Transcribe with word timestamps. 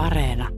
Areena. 0.00 0.48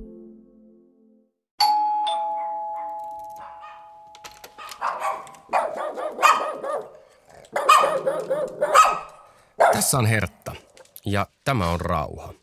Tässä 9.73 9.99
on 9.99 10.07
Hertta 10.07 10.55
ja 11.07 11.27
tämä 11.45 11.71
on 11.71 11.81
Rauha. 11.81 12.35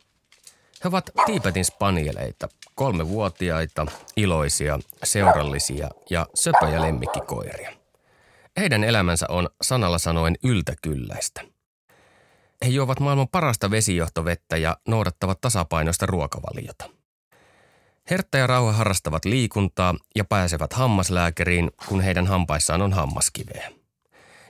He 0.84 0.88
ovat 0.88 1.10
Tiipetin 1.26 1.64
spanieleita, 1.64 2.48
kolmevuotiaita, 2.74 3.86
iloisia, 4.16 4.78
seurallisia 5.04 5.88
ja 6.10 6.26
söpöjä 6.34 6.80
lemmikkikoiria. 6.80 7.72
Heidän 8.56 8.84
elämänsä 8.84 9.26
on 9.28 9.50
sanalla 9.62 9.98
sanoen 9.98 10.36
yltäkylläistä. 10.44 11.49
He 12.64 12.70
juovat 12.70 13.00
maailman 13.00 13.28
parasta 13.28 13.70
vesijohtovettä 13.70 14.56
ja 14.56 14.76
noudattavat 14.88 15.40
tasapainoista 15.40 16.06
ruokavaliota. 16.06 16.90
Hertta 18.10 18.38
ja 18.38 18.46
Rauha 18.46 18.72
harrastavat 18.72 19.24
liikuntaa 19.24 19.94
ja 20.16 20.24
pääsevät 20.24 20.72
hammaslääkäriin, 20.72 21.70
kun 21.88 22.00
heidän 22.00 22.26
hampaissaan 22.26 22.82
on 22.82 22.92
hammaskiveä. 22.92 23.70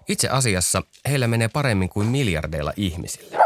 Itse 0.09 0.28
asiassa 0.28 0.82
heillä 1.09 1.28
menee 1.28 1.48
paremmin 1.48 1.88
kuin 1.88 2.06
miljardeilla 2.06 2.73
ihmisillä. 2.77 3.38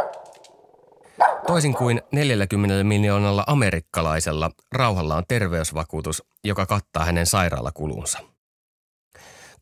Toisin 1.47 1.75
kuin 1.75 2.03
40 2.13 2.85
miljoonalla 2.85 3.45
amerikkalaisella, 3.47 4.51
Rauhalla 4.73 5.17
on 5.17 5.25
terveysvakuutus, 5.29 6.23
joka 6.45 6.67
kattaa 6.67 7.05
hänen 7.05 7.27
sairaalakulunsa. 7.27 8.34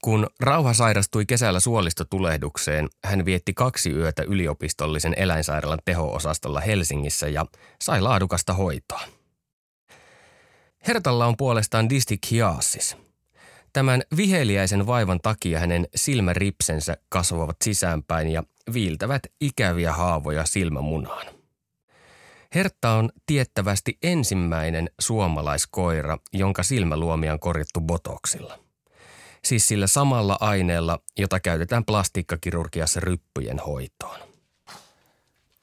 Kun 0.05 0.27
Rauha 0.41 0.75
sairastui 0.75 1.27
kesällä 1.27 1.61
suolistotulehdukseen, 1.61 2.89
hän 3.05 3.25
vietti 3.25 3.55
kaksi 3.55 3.91
yötä 3.91 4.23
yliopistollisen 4.23 5.15
eläinsairaalan 5.17 5.79
teho-osastolla 5.85 6.61
Helsingissä 6.61 7.29
ja 7.29 7.47
sai 7.83 8.01
laadukasta 8.01 8.55
hoitoa. 8.55 9.01
Hertalla 10.87 11.27
on 11.27 11.37
puolestaan 11.37 11.91
distichiasis. 11.91 12.97
Tämän 13.73 14.03
viheliäisen 14.17 14.87
vaivan 14.87 15.21
takia 15.23 15.59
hänen 15.59 15.89
silmäripsensä 15.95 16.97
kasvavat 17.09 17.57
sisäänpäin 17.65 18.29
ja 18.29 18.43
viiltävät 18.73 19.23
ikäviä 19.41 19.93
haavoja 19.93 20.45
silmämunaan. 20.45 21.27
Hertta 22.55 22.91
on 22.91 23.11
tiettävästi 23.27 23.99
ensimmäinen 24.03 24.91
suomalaiskoira, 25.01 26.19
jonka 26.33 26.63
silmäluomia 26.63 27.33
on 27.33 27.41
korjattu 27.41 27.81
botoksilla. 27.81 28.62
Siis 29.45 29.67
sillä 29.67 29.87
samalla 29.87 30.37
aineella, 30.41 30.99
jota 31.19 31.41
käytetään 31.41 31.85
plastiikkakirurgiassa 31.85 33.01
ryppyjen 33.01 33.59
hoitoon. 33.59 34.19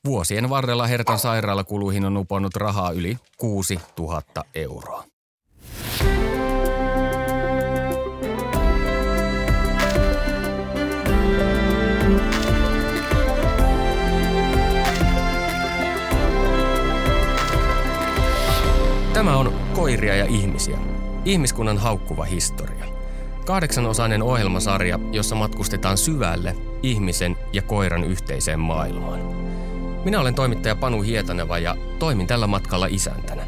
Vuosien 0.05 0.49
varrella 0.49 0.88
Hertan 0.88 1.19
sairaalakuluihin 1.19 2.05
on 2.05 2.17
uponnut 2.17 2.55
rahaa 2.55 2.91
yli 2.91 3.17
6000 3.38 4.45
euroa. 4.55 5.03
Tämä 19.13 19.38
on 19.38 19.53
Koiria 19.73 20.16
ja 20.16 20.25
ihmisiä. 20.25 20.77
Ihmiskunnan 21.25 21.77
haukkuva 21.77 22.23
historia. 22.23 22.98
Kahdeksanosainen 23.50 24.23
ohjelmasarja, 24.23 25.00
jossa 25.11 25.36
matkustetaan 25.36 25.97
syvälle 25.97 26.55
ihmisen 26.83 27.36
ja 27.53 27.61
koiran 27.61 28.03
yhteiseen 28.03 28.59
maailmaan. 28.59 29.19
Minä 30.06 30.19
olen 30.19 30.36
toimittaja 30.36 30.75
Panu 30.75 31.02
Hietaneva 31.02 31.59
ja 31.59 31.75
toimin 32.00 32.28
tällä 32.28 32.47
matkalla 32.47 32.88
isäntänä. 32.89 33.44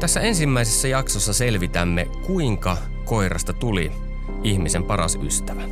Tässä 0.00 0.20
ensimmäisessä 0.20 0.88
jaksossa 0.88 1.32
selvitämme, 1.32 2.08
kuinka 2.26 2.76
koirasta 3.04 3.52
tuli 3.52 3.92
ihmisen 4.42 4.84
paras 4.84 5.18
ystävä. 5.22 5.62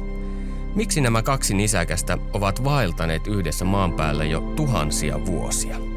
Miksi 0.74 1.00
nämä 1.00 1.22
kaksi 1.22 1.54
nisäkästä 1.54 2.18
ovat 2.32 2.64
vaeltaneet 2.64 3.26
yhdessä 3.26 3.64
maan 3.64 3.92
päällä 3.92 4.24
jo 4.24 4.40
tuhansia 4.40 5.26
vuosia– 5.26 5.76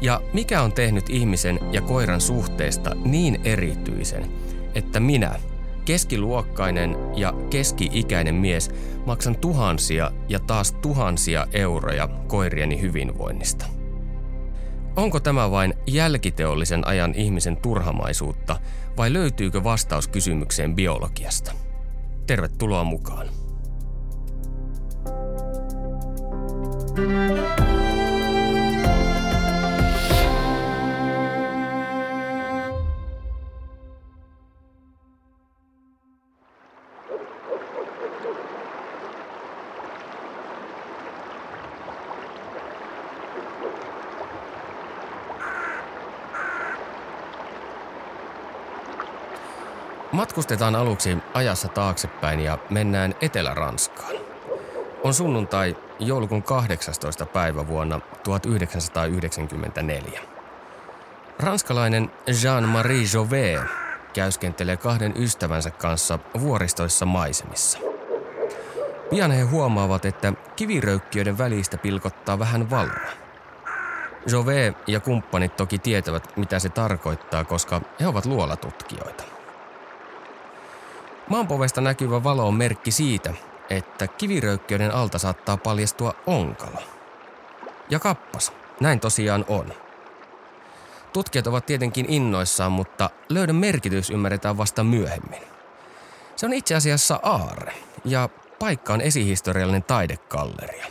ja 0.00 0.20
mikä 0.32 0.62
on 0.62 0.72
tehnyt 0.72 1.10
ihmisen 1.10 1.60
ja 1.72 1.80
koiran 1.80 2.20
suhteesta 2.20 2.96
niin 3.04 3.40
erityisen, 3.44 4.30
että 4.74 5.00
minä, 5.00 5.34
keskiluokkainen 5.84 6.96
ja 7.16 7.32
keski-ikäinen 7.50 8.34
mies, 8.34 8.70
maksan 9.06 9.36
tuhansia 9.36 10.10
ja 10.28 10.40
taas 10.40 10.72
tuhansia 10.72 11.46
euroja 11.52 12.08
koirieni 12.08 12.80
hyvinvoinnista? 12.80 13.66
Onko 14.96 15.20
tämä 15.20 15.50
vain 15.50 15.74
jälkiteollisen 15.86 16.86
ajan 16.86 17.14
ihmisen 17.14 17.56
turhamaisuutta 17.56 18.56
vai 18.96 19.12
löytyykö 19.12 19.64
vastaus 19.64 20.08
kysymykseen 20.08 20.74
biologiasta? 20.74 21.52
Tervetuloa 22.26 22.84
mukaan. 22.84 23.28
thank 26.96 27.58
you 27.60 27.73
Matkustetaan 50.14 50.74
aluksi 50.74 51.18
ajassa 51.34 51.68
taaksepäin 51.68 52.40
ja 52.40 52.58
mennään 52.70 53.14
Etelä-Ranskaan. 53.20 54.14
On 55.04 55.14
sunnuntai 55.14 55.76
joulukuun 55.98 56.42
18. 56.42 57.26
päivä 57.26 57.66
vuonna 57.66 58.00
1994. 58.24 60.20
Ranskalainen 61.38 62.10
Jean-Marie 62.26 63.14
Jouvet 63.14 63.60
käyskentelee 64.12 64.76
kahden 64.76 65.14
ystävänsä 65.16 65.70
kanssa 65.70 66.18
vuoristoissa 66.40 67.06
maisemissa. 67.06 67.78
Pian 69.10 69.30
he 69.30 69.42
huomaavat, 69.42 70.04
että 70.04 70.32
kiviröykkiöiden 70.56 71.38
välistä 71.38 71.78
pilkottaa 71.78 72.38
vähän 72.38 72.70
valoa. 72.70 73.10
Jove 74.26 74.74
ja 74.86 75.00
kumppanit 75.00 75.56
toki 75.56 75.78
tietävät, 75.78 76.36
mitä 76.36 76.58
se 76.58 76.68
tarkoittaa, 76.68 77.44
koska 77.44 77.80
he 78.00 78.06
ovat 78.06 78.26
luolatutkijoita. 78.26 79.33
Maanpovesta 81.28 81.80
näkyvä 81.80 82.24
valo 82.24 82.48
on 82.48 82.54
merkki 82.54 82.90
siitä, 82.90 83.34
että 83.70 84.06
kiviröykköiden 84.06 84.94
alta 84.94 85.18
saattaa 85.18 85.56
paljastua 85.56 86.14
onkalo. 86.26 86.82
Ja 87.90 87.98
kappas, 87.98 88.52
näin 88.80 89.00
tosiaan 89.00 89.44
on. 89.48 89.72
Tutkijat 91.12 91.46
ovat 91.46 91.66
tietenkin 91.66 92.06
innoissaan, 92.08 92.72
mutta 92.72 93.10
löydön 93.28 93.56
merkitys 93.56 94.10
ymmärretään 94.10 94.58
vasta 94.58 94.84
myöhemmin. 94.84 95.42
Se 96.36 96.46
on 96.46 96.52
itse 96.52 96.74
asiassa 96.74 97.20
aarre, 97.22 97.72
ja 98.04 98.28
paikka 98.58 98.92
on 98.92 99.00
esihistoriallinen 99.00 99.82
taidekalleria. 99.82 100.86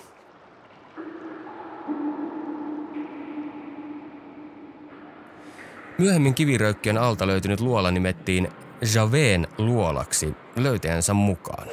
Myöhemmin 5.98 6.34
kiviröykkiön 6.34 6.98
alta 6.98 7.28
löytynyt 7.28 7.60
luola 7.60 7.92
nimettiin 7.92 8.48
Javeen 8.96 9.48
luolaksi 9.58 10.36
löytäjänsä 10.56 11.14
mukaan. 11.14 11.68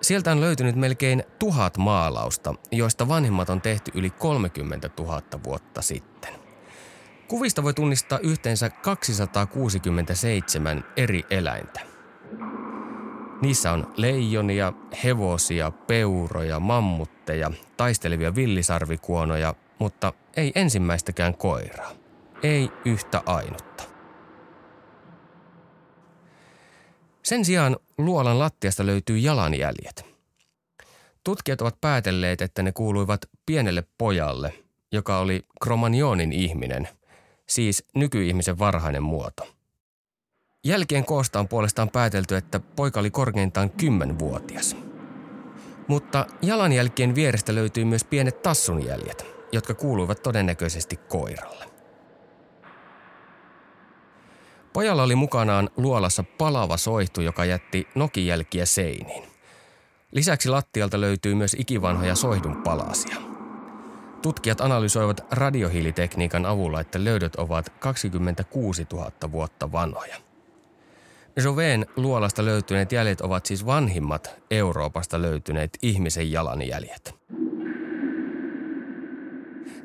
Sieltä 0.00 0.32
on 0.32 0.40
löytynyt 0.40 0.76
melkein 0.76 1.24
tuhat 1.38 1.78
maalausta, 1.78 2.54
joista 2.72 3.08
vanhimmat 3.08 3.50
on 3.50 3.60
tehty 3.60 3.90
yli 3.94 4.10
30 4.10 4.90
000 4.98 5.22
vuotta 5.44 5.82
sitten. 5.82 6.34
Kuvista 7.28 7.62
voi 7.62 7.74
tunnistaa 7.74 8.18
yhteensä 8.18 8.70
267 8.70 10.84
eri 10.96 11.22
eläintä. 11.30 11.80
Niissä 13.42 13.72
on 13.72 13.92
leijonia, 13.96 14.72
hevosia, 15.04 15.70
peuroja, 15.70 16.60
mammutteja, 16.60 17.50
taistelevia 17.76 18.34
villisarvikuonoja, 18.34 19.54
mutta 19.78 20.12
ei 20.36 20.52
ensimmäistäkään 20.54 21.34
koiraa. 21.34 21.90
Ei 22.42 22.70
yhtä 22.84 23.22
ainutta. 23.26 23.95
Sen 27.26 27.44
sijaan 27.44 27.76
luolan 27.98 28.38
lattiasta 28.38 28.86
löytyy 28.86 29.18
jalanjäljet. 29.18 30.04
Tutkijat 31.24 31.60
ovat 31.60 31.80
päätelleet, 31.80 32.40
että 32.40 32.62
ne 32.62 32.72
kuuluivat 32.72 33.20
pienelle 33.46 33.84
pojalle, 33.98 34.54
joka 34.92 35.18
oli 35.18 35.42
Kromagnonin 35.62 36.32
ihminen, 36.32 36.88
siis 37.46 37.84
nykyihmisen 37.94 38.58
varhainen 38.58 39.02
muoto. 39.02 39.48
Jälkeen 40.64 41.04
koosta 41.04 41.40
on 41.40 41.48
puolestaan 41.48 41.90
päätelty, 41.90 42.36
että 42.36 42.60
poika 42.60 43.00
oli 43.00 43.10
korkeintaan 43.10 43.70
kymmenvuotias. 43.70 44.76
Mutta 45.88 46.26
jalanjälkien 46.42 47.14
vierestä 47.14 47.54
löytyy 47.54 47.84
myös 47.84 48.04
pienet 48.04 48.42
tassunjäljet, 48.42 49.26
jotka 49.52 49.74
kuuluivat 49.74 50.22
todennäköisesti 50.22 50.96
koiralle. 50.96 51.75
Pojalla 54.76 55.02
oli 55.02 55.14
mukanaan 55.14 55.70
luolassa 55.76 56.24
palava 56.38 56.76
soihtu, 56.76 57.20
joka 57.20 57.44
jätti 57.44 57.88
nokijälkiä 57.94 58.66
seiniin. 58.66 59.24
Lisäksi 60.12 60.48
lattialta 60.48 61.00
löytyy 61.00 61.34
myös 61.34 61.56
ikivanhoja 61.58 62.14
soihdun 62.14 62.56
palasia. 62.56 63.16
Tutkijat 64.22 64.60
analysoivat 64.60 65.26
radiohiilitekniikan 65.30 66.46
avulla, 66.46 66.80
että 66.80 67.04
löydöt 67.04 67.36
ovat 67.36 67.70
26 67.70 68.86
000 68.92 69.10
vuotta 69.32 69.72
vanhoja. 69.72 70.16
Joveen 71.44 71.86
luolasta 71.96 72.44
löytyneet 72.44 72.92
jäljet 72.92 73.20
ovat 73.20 73.46
siis 73.46 73.66
vanhimmat 73.66 74.30
Euroopasta 74.50 75.22
löytyneet 75.22 75.78
ihmisen 75.82 76.32
jalanjäljet. 76.32 77.14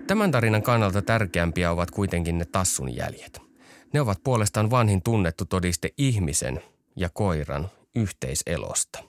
Tämän 0.08 0.32
tarinan 0.32 0.64
kannalta 0.64 1.02
tärkeämpiä 1.02 1.72
ovat 1.72 1.92
kuitenkin 1.92 2.38
ne 2.38 2.46
tassun 2.46 2.96
jäljet. 2.96 3.51
Ne 3.94 4.02
ovat 4.02 4.24
puolestaan 4.24 4.70
vanhin 4.70 5.02
tunnettu 5.04 5.46
todiste 5.46 5.90
ihmisen 5.98 6.62
ja 6.96 7.10
koiran 7.14 7.70
yhteiselosta. 7.96 9.04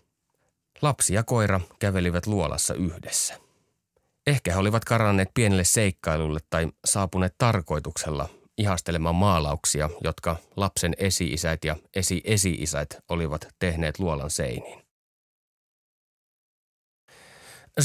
Lapsi 0.83 1.15
ja 1.15 1.23
koira 1.23 1.61
kävelivät 1.79 2.27
luolassa 2.27 2.75
yhdessä. 2.75 3.35
Ehkä 4.27 4.53
he 4.53 4.59
olivat 4.59 4.85
karanneet 4.85 5.31
pienelle 5.35 5.65
seikkailulle 5.65 6.41
tai 6.51 6.69
saapuneet 6.85 7.35
tarkoituksella 7.39 8.29
ihastelemaan 8.59 9.15
maalauksia, 9.15 9.91
jotka 10.05 10.37
lapsen 10.57 10.95
esi-isät 10.99 11.65
ja 11.65 11.77
esi-esi-isät 11.97 12.99
olivat 13.09 13.49
tehneet 13.59 13.99
luolan 13.99 14.31
seiniin. 14.31 14.82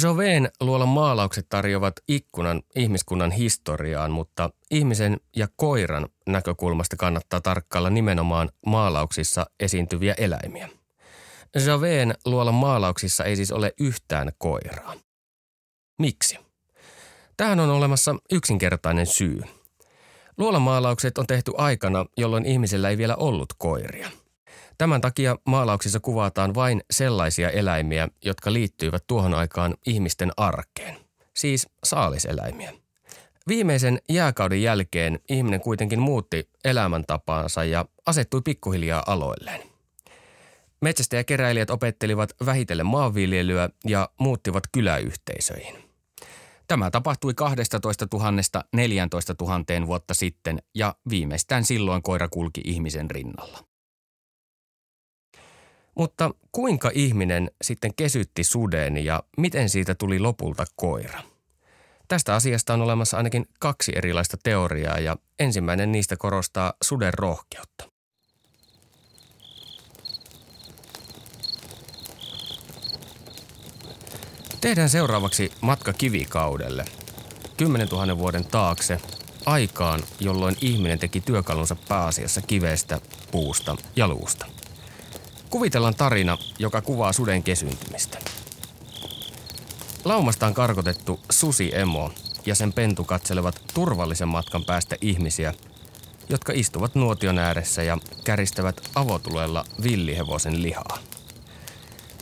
Joveen 0.03 0.51
luolan 0.59 0.87
maalaukset 0.87 1.45
tarjoavat 1.49 1.93
ikkunan 2.07 2.61
ihmiskunnan 2.75 3.31
historiaan, 3.31 4.11
mutta 4.11 4.49
ihmisen 4.71 5.17
ja 5.35 5.47
koiran 5.55 6.07
näkökulmasta 6.27 6.95
kannattaa 6.95 7.41
tarkkailla 7.41 7.89
nimenomaan 7.89 8.49
maalauksissa 8.65 9.45
esiintyviä 9.59 10.13
eläimiä. 10.17 10.69
Javeen 11.65 12.15
luolan 12.25 12.53
maalauksissa 12.53 13.23
ei 13.23 13.35
siis 13.35 13.51
ole 13.51 13.73
yhtään 13.79 14.31
koiraa. 14.37 14.93
Miksi? 15.99 16.39
Tähän 17.37 17.59
on 17.59 17.69
olemassa 17.69 18.15
yksinkertainen 18.31 19.05
syy– 19.05 19.41
Luolamaalaukset 20.37 21.17
on 21.17 21.27
tehty 21.27 21.51
aikana, 21.57 22.05
jolloin 22.17 22.45
ihmisellä 22.45 22.89
ei 22.89 22.97
vielä 22.97 23.15
ollut 23.15 23.53
koiria. 23.57 24.09
Tämän 24.77 25.01
takia 25.01 25.35
maalauksissa 25.45 25.99
kuvataan 25.99 26.55
vain 26.55 26.81
sellaisia 26.91 27.49
eläimiä, 27.49 28.07
jotka 28.25 28.53
liittyivät 28.53 29.03
tuohon 29.07 29.33
aikaan 29.33 29.75
ihmisten 29.85 30.31
arkeen, 30.37 30.97
siis 31.33 31.67
saaliseläimiä. 31.83 32.73
Viimeisen 33.47 33.99
jääkauden 34.09 34.61
jälkeen 34.61 35.19
ihminen 35.29 35.61
kuitenkin 35.61 35.99
muutti 35.99 36.49
elämäntapaansa 36.65 37.63
ja 37.63 37.85
asettui 38.05 38.41
pikkuhiljaa 38.41 39.03
aloilleen. 39.07 39.61
Metsästäjäkeräilijät 40.81 41.69
opettelivat 41.69 42.29
vähitellen 42.45 42.85
maanviljelyä 42.85 43.69
ja 43.85 44.09
muuttivat 44.19 44.63
kyläyhteisöihin. 44.71 45.75
Tämä 46.67 46.91
tapahtui 46.91 47.33
12 47.33 48.07
000 48.13 48.31
14 48.73 49.35
000 49.41 49.87
vuotta 49.87 50.13
sitten 50.13 50.59
ja 50.75 50.95
viimeistään 51.09 51.65
silloin 51.65 52.01
koira 52.01 52.27
kulki 52.29 52.61
ihmisen 52.63 53.11
rinnalla. 53.11 53.66
Mutta 55.97 56.31
kuinka 56.51 56.91
ihminen 56.93 57.51
sitten 57.61 57.93
kesytti 57.95 58.43
suden 58.43 59.05
ja 59.05 59.23
miten 59.37 59.69
siitä 59.69 59.95
tuli 59.95 60.19
lopulta 60.19 60.65
koira? 60.75 61.23
Tästä 62.07 62.35
asiasta 62.35 62.73
on 62.73 62.81
olemassa 62.81 63.17
ainakin 63.17 63.45
kaksi 63.59 63.91
erilaista 63.95 64.37
teoriaa 64.43 64.99
ja 64.99 65.15
ensimmäinen 65.39 65.91
niistä 65.91 66.17
korostaa 66.17 66.73
suden 66.83 67.13
rohkeutta. 67.13 67.89
Tehdään 74.61 74.89
seuraavaksi 74.89 75.51
matka 75.61 75.93
kivikaudelle. 75.93 76.85
10 77.57 77.87
000 77.87 78.17
vuoden 78.17 78.45
taakse, 78.45 78.99
aikaan, 79.45 80.03
jolloin 80.19 80.57
ihminen 80.61 80.99
teki 80.99 81.21
työkalunsa 81.21 81.75
pääasiassa 81.87 82.41
kivestä, 82.41 83.01
puusta 83.31 83.75
ja 83.95 84.07
luusta. 84.07 84.56
Kuvitellaan 85.49 85.95
tarina, 85.95 86.37
joka 86.59 86.81
kuvaa 86.81 87.13
suden 87.13 87.43
kesyntymistä. 87.43 88.17
Laumasta 90.05 90.47
on 90.47 90.53
karkotettu 90.53 91.19
susi 91.31 91.71
emo 91.75 92.11
ja 92.45 92.55
sen 92.55 92.73
pentu 92.73 93.03
katselevat 93.03 93.61
turvallisen 93.73 94.27
matkan 94.27 94.65
päästä 94.65 94.95
ihmisiä, 95.01 95.53
jotka 96.29 96.53
istuvat 96.55 96.95
nuotion 96.95 97.37
ääressä 97.37 97.83
ja 97.83 97.97
käristävät 98.23 98.89
avotulella 98.95 99.65
villihevosen 99.83 100.61
lihaa. 100.61 100.97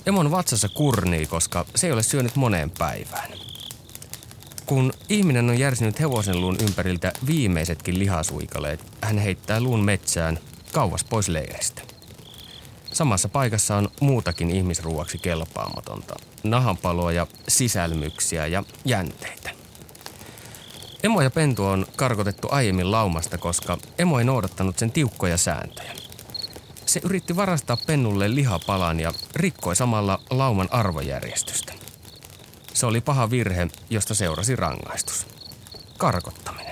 Emon 0.06 0.32
vatsassa 0.32 0.70
kurnii, 0.70 1.26
koska 1.26 1.66
se 1.76 1.88
ei 1.88 1.94
ole 1.94 2.04
syönyt 2.04 2.36
moneen 2.36 2.72
päivään. 2.78 3.32
Kun 4.66 4.94
ihminen 5.10 5.50
on 5.50 5.60
järsinyt 5.60 6.00
hevosen 6.00 6.42
luun 6.42 6.58
ympäriltä 6.62 7.14
viimeisetkin 7.28 8.00
lihasuikaleet, 8.00 8.80
hän 9.02 9.18
heittää 9.18 9.60
luun 9.60 9.84
metsään 9.84 10.40
kauas 10.72 11.04
pois 11.04 11.28
leiristä. 11.28 11.85
Samassa 12.96 13.30
paikassa 13.30 13.76
on 13.76 13.90
muutakin 14.02 14.52
ihmisruuaksi 14.52 15.18
kelpaamatonta. 15.18 16.16
Nahanpaloja, 16.44 17.28
sisälmyksiä 17.48 18.48
ja 18.48 18.64
jänteitä. 18.86 19.50
Emo 21.04 21.22
ja 21.22 21.32
pentu 21.32 21.66
on 21.66 21.86
karkotettu 21.96 22.48
aiemmin 22.52 22.92
laumasta, 22.92 23.38
koska 23.38 23.78
emo 24.00 24.20
ei 24.20 24.26
noudattanut 24.26 24.80
sen 24.80 24.92
tiukkoja 24.92 25.38
sääntöjä. 25.38 25.94
Se 26.86 27.02
yritti 27.04 27.36
varastaa 27.36 27.78
pennulle 27.88 28.36
lihapalan 28.36 29.00
ja 29.00 29.14
rikkoi 29.36 29.76
samalla 29.76 30.20
lauman 30.30 30.68
arvojärjestystä. 30.72 31.74
Se 32.74 32.86
oli 32.86 33.02
paha 33.02 33.30
virhe, 33.30 33.68
josta 33.90 34.16
seurasi 34.16 34.56
rangaistus. 34.56 35.28
Karkottaminen. 35.98 36.65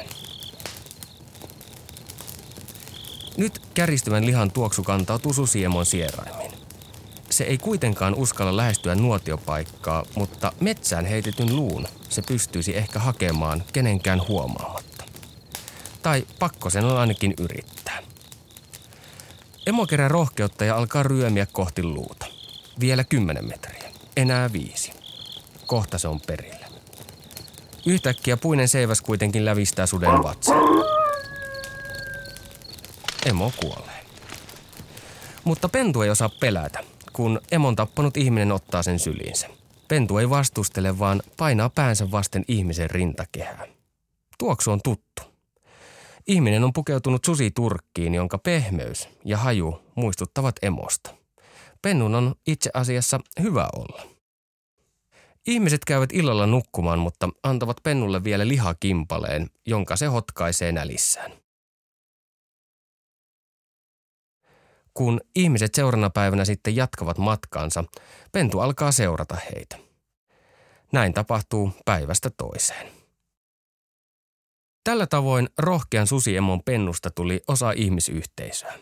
Nyt 3.37 3.61
käristyvän 3.73 4.25
lihan 4.25 4.51
tuoksu 4.51 4.83
kantautuu 4.83 5.33
susiemon 5.33 5.85
sieraimiin. 5.85 6.51
Se 7.29 7.43
ei 7.43 7.57
kuitenkaan 7.57 8.15
uskalla 8.15 8.57
lähestyä 8.57 8.95
nuotiopaikkaa, 8.95 10.05
mutta 10.15 10.51
metsään 10.59 11.05
heitetyn 11.05 11.55
luun 11.55 11.87
se 12.09 12.21
pystyisi 12.21 12.77
ehkä 12.77 12.99
hakemaan 12.99 13.63
kenenkään 13.73 14.27
huomaamatta. 14.27 15.03
Tai 16.01 16.25
pakko 16.39 16.69
sen 16.69 16.85
on 16.85 16.97
ainakin 16.97 17.33
yrittää. 17.39 17.99
Emo 19.65 19.85
kerää 19.85 20.07
rohkeutta 20.07 20.65
ja 20.65 20.77
alkaa 20.77 21.03
ryömiä 21.03 21.45
kohti 21.45 21.83
luuta. 21.83 22.25
Vielä 22.79 23.03
kymmenen 23.03 23.47
metriä. 23.47 23.91
Enää 24.17 24.53
viisi. 24.53 24.91
Kohta 25.65 25.97
se 25.97 26.07
on 26.07 26.21
perillä. 26.21 26.67
Yhtäkkiä 27.85 28.37
puinen 28.37 28.67
seiväs 28.67 29.01
kuitenkin 29.01 29.45
lävistää 29.45 29.85
suden 29.85 30.23
vatsan. 30.23 30.72
Emo 33.25 33.51
kuolee. 33.61 34.03
Mutta 35.43 35.69
pentu 35.69 36.01
ei 36.01 36.09
osaa 36.09 36.29
pelätä, 36.29 36.79
kun 37.13 37.41
emon 37.51 37.75
tappanut 37.75 38.17
ihminen 38.17 38.51
ottaa 38.51 38.83
sen 38.83 38.99
syliinsä. 38.99 39.49
Pentu 39.87 40.17
ei 40.17 40.29
vastustele, 40.29 40.99
vaan 40.99 41.21
painaa 41.37 41.69
päänsä 41.69 42.11
vasten 42.11 42.45
ihmisen 42.47 42.89
rintakehää. 42.89 43.67
Tuoksu 44.37 44.71
on 44.71 44.79
tuttu. 44.83 45.23
Ihminen 46.27 46.63
on 46.63 46.73
pukeutunut 46.73 47.25
susiturkkiin, 47.25 48.13
jonka 48.15 48.37
pehmeys 48.37 49.09
ja 49.25 49.37
haju 49.37 49.81
muistuttavat 49.95 50.55
emosta. 50.61 51.15
Pennun 51.81 52.15
on 52.15 52.35
itse 52.47 52.69
asiassa 52.73 53.19
hyvä 53.41 53.67
olla. 53.75 54.03
Ihmiset 55.47 55.85
käyvät 55.85 56.09
illalla 56.13 56.47
nukkumaan, 56.47 56.99
mutta 56.99 57.29
antavat 57.43 57.77
pennulle 57.83 58.23
vielä 58.23 58.47
lihakimpaleen, 58.47 59.49
jonka 59.65 59.95
se 59.95 60.05
hotkaisee 60.05 60.71
nälissään. 60.71 61.42
Kun 64.93 65.21
ihmiset 65.35 65.75
seurana 65.75 66.09
päivänä 66.09 66.45
sitten 66.45 66.75
jatkavat 66.75 67.17
matkaansa, 67.17 67.83
pentu 68.31 68.59
alkaa 68.59 68.91
seurata 68.91 69.35
heitä. 69.35 69.77
Näin 70.91 71.13
tapahtuu 71.13 71.71
päivästä 71.85 72.29
toiseen. 72.29 72.87
Tällä 74.83 75.07
tavoin 75.07 75.49
rohkean 75.57 76.07
susiemon 76.07 76.63
pennusta 76.63 77.09
tuli 77.09 77.41
osa 77.47 77.71
ihmisyhteisöä. 77.71 78.73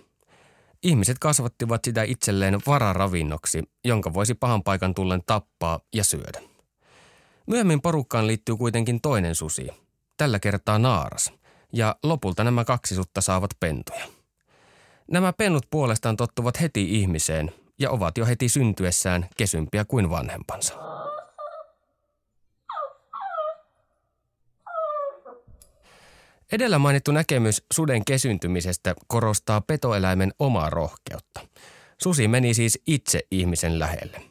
Ihmiset 0.84 1.20
kasvattivat 1.20 1.82
sitä 1.84 2.03
itselleen 2.03 2.60
vararavinnoksi, 2.68 3.63
jonka 3.84 4.13
voisi 4.13 4.34
pahan 4.34 4.63
paikan 4.63 4.94
tullen 4.94 5.22
tappaa 5.25 5.80
ja 5.94 6.03
syödä. 6.03 6.41
Myöhemmin 7.48 7.82
porukkaan 7.82 8.27
liittyy 8.27 8.58
kuitenkin 8.58 9.01
toinen 9.01 9.36
susi, 9.36 9.68
tällä 10.18 10.39
kertaa 10.39 10.80
naaras, 10.80 11.34
ja 11.74 11.96
lopulta 12.03 12.44
nämä 12.44 12.65
kaksi 12.65 12.96
sutta 12.96 13.22
saavat 13.22 13.51
pentuja. 13.60 14.21
Nämä 15.12 15.34
pennut 15.34 15.65
puolestaan 15.70 16.18
tottuvat 16.18 16.62
heti 16.62 17.00
ihmiseen 17.00 17.51
ja 17.80 17.91
ovat 17.91 18.18
jo 18.18 18.25
heti 18.25 18.50
syntyessään 18.50 19.25
kesympiä 19.38 19.86
kuin 19.86 20.10
vanhempansa. 20.10 20.74
Edellä 26.51 26.80
mainittu 26.80 27.12
näkemys 27.12 27.63
suden 27.74 28.06
kesyntymisestä 28.06 28.96
korostaa 29.08 29.62
petoeläimen 29.62 30.34
omaa 30.39 30.70
rohkeutta. 30.70 31.48
Susi 32.01 32.27
meni 32.27 32.53
siis 32.53 32.82
itse 32.88 33.20
ihmisen 33.32 33.80
lähelle. 33.80 34.22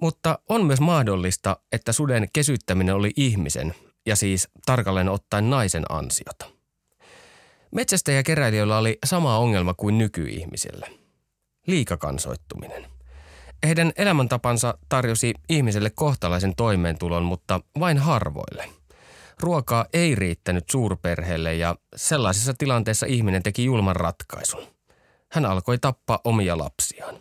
Mutta 0.00 0.38
on 0.48 0.66
myös 0.66 0.80
mahdollista, 0.80 1.56
että 1.72 1.92
suden 1.92 2.28
kesyttäminen 2.32 2.94
oli 2.94 3.10
ihmisen, 3.16 3.74
ja 4.06 4.16
siis 4.16 4.48
tarkalleen 4.66 5.08
ottaen 5.08 5.50
naisen 5.50 5.84
ansiota. 5.88 6.59
Metsästäjäkeräilijöillä 7.70 8.78
oli 8.78 8.98
sama 9.04 9.38
ongelma 9.38 9.74
kuin 9.74 9.98
nykyihmisillä. 9.98 10.86
Liikakansoittuminen. 11.66 12.86
Heidän 13.66 13.92
elämäntapansa 13.96 14.78
tarjosi 14.88 15.34
ihmiselle 15.48 15.90
kohtalaisen 15.90 16.56
toimeentulon, 16.56 17.24
mutta 17.24 17.60
vain 17.80 17.98
harvoille. 17.98 18.68
Ruokaa 19.40 19.86
ei 19.92 20.14
riittänyt 20.14 20.64
suurperheelle 20.70 21.54
ja 21.54 21.76
sellaisessa 21.96 22.54
tilanteessa 22.58 23.06
ihminen 23.06 23.42
teki 23.42 23.64
julman 23.64 23.96
ratkaisun. 23.96 24.66
Hän 25.32 25.44
alkoi 25.44 25.78
tappaa 25.78 26.20
omia 26.24 26.58
lapsiaan. 26.58 27.14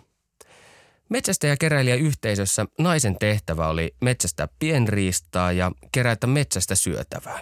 Metsästäjäkeräilijä 1.10 1.96
yhteisössä 1.96 2.66
naisen 2.78 3.16
tehtävä 3.20 3.68
oli 3.68 3.96
metsästää 4.02 4.48
pienriistaa 4.60 5.52
ja 5.52 5.72
kerätä 5.92 6.28
metsästä 6.28 6.76
syötävää. 6.76 7.40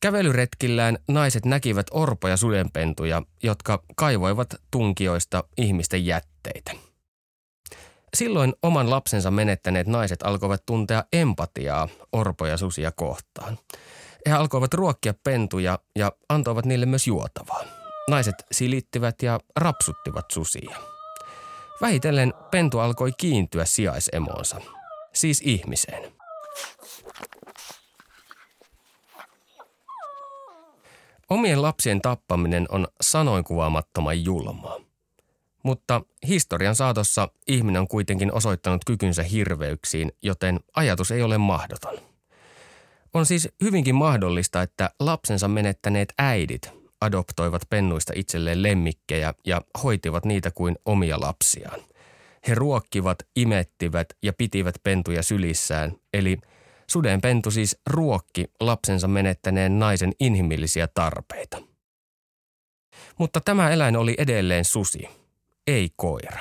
Kävelyretkillään 0.00 0.98
naiset 1.08 1.44
näkivät 1.44 1.86
orpoja 1.90 2.36
sudenpentuja, 2.36 3.22
jotka 3.42 3.82
kaivoivat 3.96 4.54
tunkioista 4.70 5.44
ihmisten 5.56 6.06
jätteitä. 6.06 6.72
Silloin 8.14 8.54
oman 8.62 8.90
lapsensa 8.90 9.30
menettäneet 9.30 9.86
naiset 9.86 10.22
alkoivat 10.22 10.66
tuntea 10.66 11.04
empatiaa 11.12 11.88
orpoja 12.12 12.56
susia 12.56 12.92
kohtaan. 12.92 13.58
He 14.26 14.32
alkoivat 14.32 14.74
ruokkia 14.74 15.14
pentuja 15.24 15.78
ja 15.96 16.12
antoivat 16.28 16.64
niille 16.66 16.86
myös 16.86 17.06
juotavaa. 17.06 17.64
Naiset 18.10 18.34
silittivät 18.52 19.22
ja 19.22 19.40
rapsuttivat 19.56 20.30
susia. 20.30 20.76
Vähitellen 21.80 22.34
pentu 22.50 22.78
alkoi 22.78 23.12
kiintyä 23.16 23.64
sijaisemoonsa, 23.64 24.60
siis 25.14 25.42
ihmiseen. 25.44 26.12
Omien 31.30 31.62
lapsien 31.62 32.02
tappaminen 32.02 32.66
on 32.68 32.88
sanoin 33.00 33.44
kuvaamattoman 33.44 34.24
julmaa. 34.24 34.80
Mutta 35.62 36.02
historian 36.28 36.74
saatossa 36.74 37.28
ihminen 37.48 37.80
on 37.80 37.88
kuitenkin 37.88 38.32
osoittanut 38.32 38.84
kykynsä 38.84 39.22
hirveyksiin, 39.22 40.12
joten 40.22 40.60
ajatus 40.76 41.10
ei 41.10 41.22
ole 41.22 41.38
mahdoton. 41.38 41.98
On 43.14 43.26
siis 43.26 43.48
hyvinkin 43.64 43.94
mahdollista, 43.94 44.62
että 44.62 44.90
lapsensa 45.00 45.48
menettäneet 45.48 46.14
äidit 46.18 46.70
adoptoivat 47.00 47.62
pennuista 47.70 48.12
itselleen 48.16 48.62
lemmikkejä 48.62 49.34
ja 49.46 49.62
hoitivat 49.82 50.24
niitä 50.24 50.50
kuin 50.50 50.76
omia 50.84 51.20
lapsiaan. 51.20 51.80
He 52.48 52.54
ruokkivat, 52.54 53.18
imettivät 53.36 54.08
ja 54.22 54.32
pitivät 54.32 54.74
pentuja 54.82 55.22
sylissään, 55.22 55.92
eli 56.14 56.38
suden 56.90 57.20
pentu 57.20 57.50
siis 57.50 57.78
ruokki 57.90 58.44
lapsensa 58.60 59.08
menettäneen 59.08 59.78
naisen 59.78 60.12
inhimillisiä 60.20 60.88
tarpeita. 60.94 61.62
Mutta 63.18 63.40
tämä 63.40 63.70
eläin 63.70 63.96
oli 63.96 64.14
edelleen 64.18 64.64
susi, 64.64 65.08
ei 65.66 65.90
koira. 65.96 66.40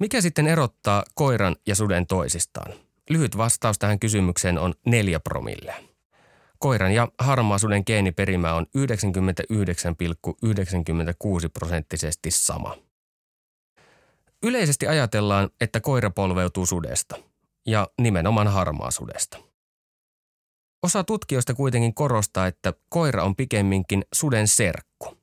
Mikä 0.00 0.20
sitten 0.20 0.46
erottaa 0.46 1.04
koiran 1.14 1.56
ja 1.66 1.74
suden 1.74 2.06
toisistaan? 2.06 2.72
Lyhyt 3.10 3.36
vastaus 3.36 3.78
tähän 3.78 3.98
kysymykseen 3.98 4.58
on 4.58 4.74
neljä 4.86 5.20
promille. 5.20 5.74
Koiran 6.58 6.92
ja 6.92 7.08
harmaasuden 7.18 7.82
geeniperimä 7.86 8.54
on 8.54 8.66
99,96 8.78 8.80
prosenttisesti 11.52 12.30
sama. 12.30 12.76
Yleisesti 14.42 14.86
ajatellaan, 14.86 15.50
että 15.60 15.80
koira 15.80 16.10
polveutuu 16.10 16.66
sudesta, 16.66 17.16
ja 17.68 17.88
nimenomaan 18.00 18.48
harmaasudesta. 18.48 19.38
Osa 20.82 21.04
tutkijoista 21.04 21.54
kuitenkin 21.54 21.94
korostaa, 21.94 22.46
että 22.46 22.72
koira 22.88 23.24
on 23.24 23.36
pikemminkin 23.36 24.04
suden 24.14 24.48
serkku. 24.48 25.18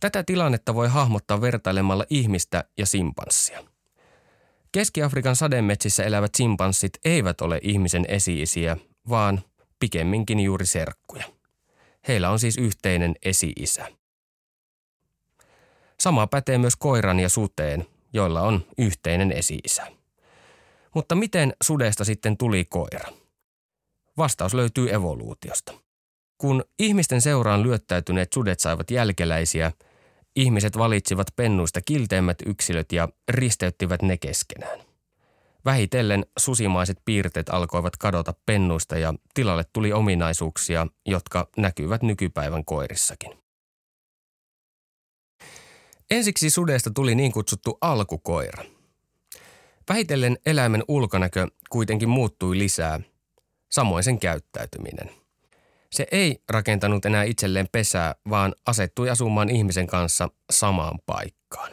Tätä 0.00 0.22
tilannetta 0.22 0.74
voi 0.74 0.88
hahmottaa 0.88 1.40
vertailemalla 1.40 2.04
ihmistä 2.10 2.64
ja 2.78 2.86
simpanssia. 2.86 3.64
Keski-Afrikan 4.72 5.36
sademetsissä 5.36 6.04
elävät 6.04 6.34
simpanssit 6.34 6.92
eivät 7.04 7.40
ole 7.40 7.60
ihmisen 7.62 8.04
esi-isiä, 8.08 8.76
vaan 9.08 9.42
pikemminkin 9.78 10.40
juuri 10.40 10.66
serkkuja. 10.66 11.24
Heillä 12.08 12.30
on 12.30 12.38
siis 12.38 12.56
yhteinen 12.56 13.14
esi-isä. 13.22 13.88
Sama 16.00 16.26
pätee 16.26 16.58
myös 16.58 16.76
koiran 16.76 17.20
ja 17.20 17.28
suteen, 17.28 17.86
joilla 18.12 18.40
on 18.40 18.66
yhteinen 18.78 19.32
esi-isä. 19.32 19.86
Mutta 20.96 21.14
miten 21.14 21.54
sudesta 21.62 22.04
sitten 22.04 22.36
tuli 22.36 22.64
koira? 22.64 23.12
Vastaus 24.16 24.54
löytyy 24.54 24.94
evoluutiosta. 24.94 25.72
Kun 26.38 26.64
ihmisten 26.78 27.20
seuraan 27.20 27.62
lyöttäytyneet 27.62 28.32
sudet 28.32 28.60
saivat 28.60 28.90
jälkeläisiä, 28.90 29.72
ihmiset 30.36 30.78
valitsivat 30.78 31.26
pennuista 31.36 31.80
kilteimmät 31.80 32.38
yksilöt 32.46 32.92
ja 32.92 33.08
risteyttivät 33.28 34.02
ne 34.02 34.16
keskenään. 34.16 34.80
Vähitellen 35.64 36.26
susimaiset 36.38 36.98
piirteet 37.04 37.48
alkoivat 37.48 37.96
kadota 37.96 38.34
pennuista 38.46 38.98
ja 38.98 39.14
tilalle 39.34 39.64
tuli 39.72 39.92
ominaisuuksia, 39.92 40.86
jotka 41.06 41.48
näkyvät 41.56 42.02
nykypäivän 42.02 42.64
koirissakin. 42.64 43.32
Ensiksi 46.10 46.50
sudesta 46.50 46.90
tuli 46.90 47.14
niin 47.14 47.32
kutsuttu 47.32 47.78
alkukoira. 47.80 48.75
Vähitellen 49.88 50.38
eläimen 50.46 50.84
ulkonäkö 50.88 51.46
kuitenkin 51.70 52.08
muuttui 52.08 52.58
lisää, 52.58 53.00
samoin 53.70 54.04
sen 54.04 54.18
käyttäytyminen. 54.18 55.10
Se 55.90 56.06
ei 56.10 56.42
rakentanut 56.48 57.04
enää 57.04 57.22
itselleen 57.22 57.68
pesää, 57.72 58.14
vaan 58.30 58.54
asettui 58.66 59.10
asumaan 59.10 59.48
ihmisen 59.48 59.86
kanssa 59.86 60.28
samaan 60.50 60.98
paikkaan. 61.06 61.72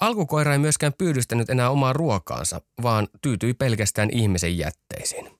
Alkukoira 0.00 0.52
ei 0.52 0.58
myöskään 0.58 0.92
pyydystänyt 0.98 1.50
enää 1.50 1.70
omaa 1.70 1.92
ruokaansa, 1.92 2.60
vaan 2.82 3.08
tyytyi 3.22 3.54
pelkästään 3.54 4.08
ihmisen 4.12 4.58
jätteisiin. 4.58 5.30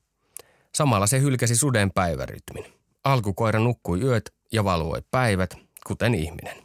Samalla 0.75 1.07
se 1.07 1.21
hylkäsi 1.21 1.57
suden 1.57 1.91
päivärytmin. 1.91 2.65
Alkukoira 3.05 3.59
nukkui 3.61 4.01
yöt 4.01 4.35
ja 4.53 4.65
valvoi 4.65 5.03
päivät, 5.11 5.57
kuten 5.87 6.15
ihminen. 6.15 6.57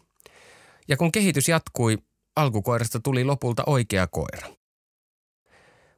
Ja 0.88 0.97
kun 0.97 1.12
kehitys 1.12 1.47
jatkui, 1.47 1.97
alkukoirasta 2.36 3.00
tuli 3.00 3.24
lopulta 3.24 3.63
oikea 3.65 4.07
koira. 4.07 4.47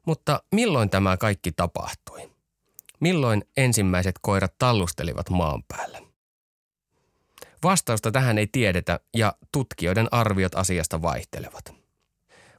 Mutta 0.06 0.42
milloin 0.52 0.90
tämä 0.90 1.16
kaikki 1.16 1.52
tapahtui? 1.52 2.30
Milloin 3.00 3.44
ensimmäiset 3.56 4.14
koirat 4.22 4.54
tallustelivat 4.58 5.30
maan 5.30 5.62
päällä? 5.68 5.98
Vastausta 7.62 8.12
tähän 8.12 8.38
ei 8.38 8.46
tiedetä 8.52 9.00
ja 9.16 9.34
tutkijoiden 9.52 10.08
arviot 10.10 10.54
asiasta 10.54 11.02
vaihtelevat. 11.02 11.74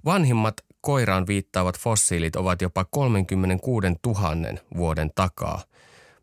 Vanhimmat 0.05 0.53
koiraan 0.81 1.27
viittaavat 1.27 1.79
fossiilit 1.79 2.35
ovat 2.35 2.61
jopa 2.61 2.85
36 2.85 3.87
000 4.05 4.57
vuoden 4.77 5.11
takaa, 5.15 5.63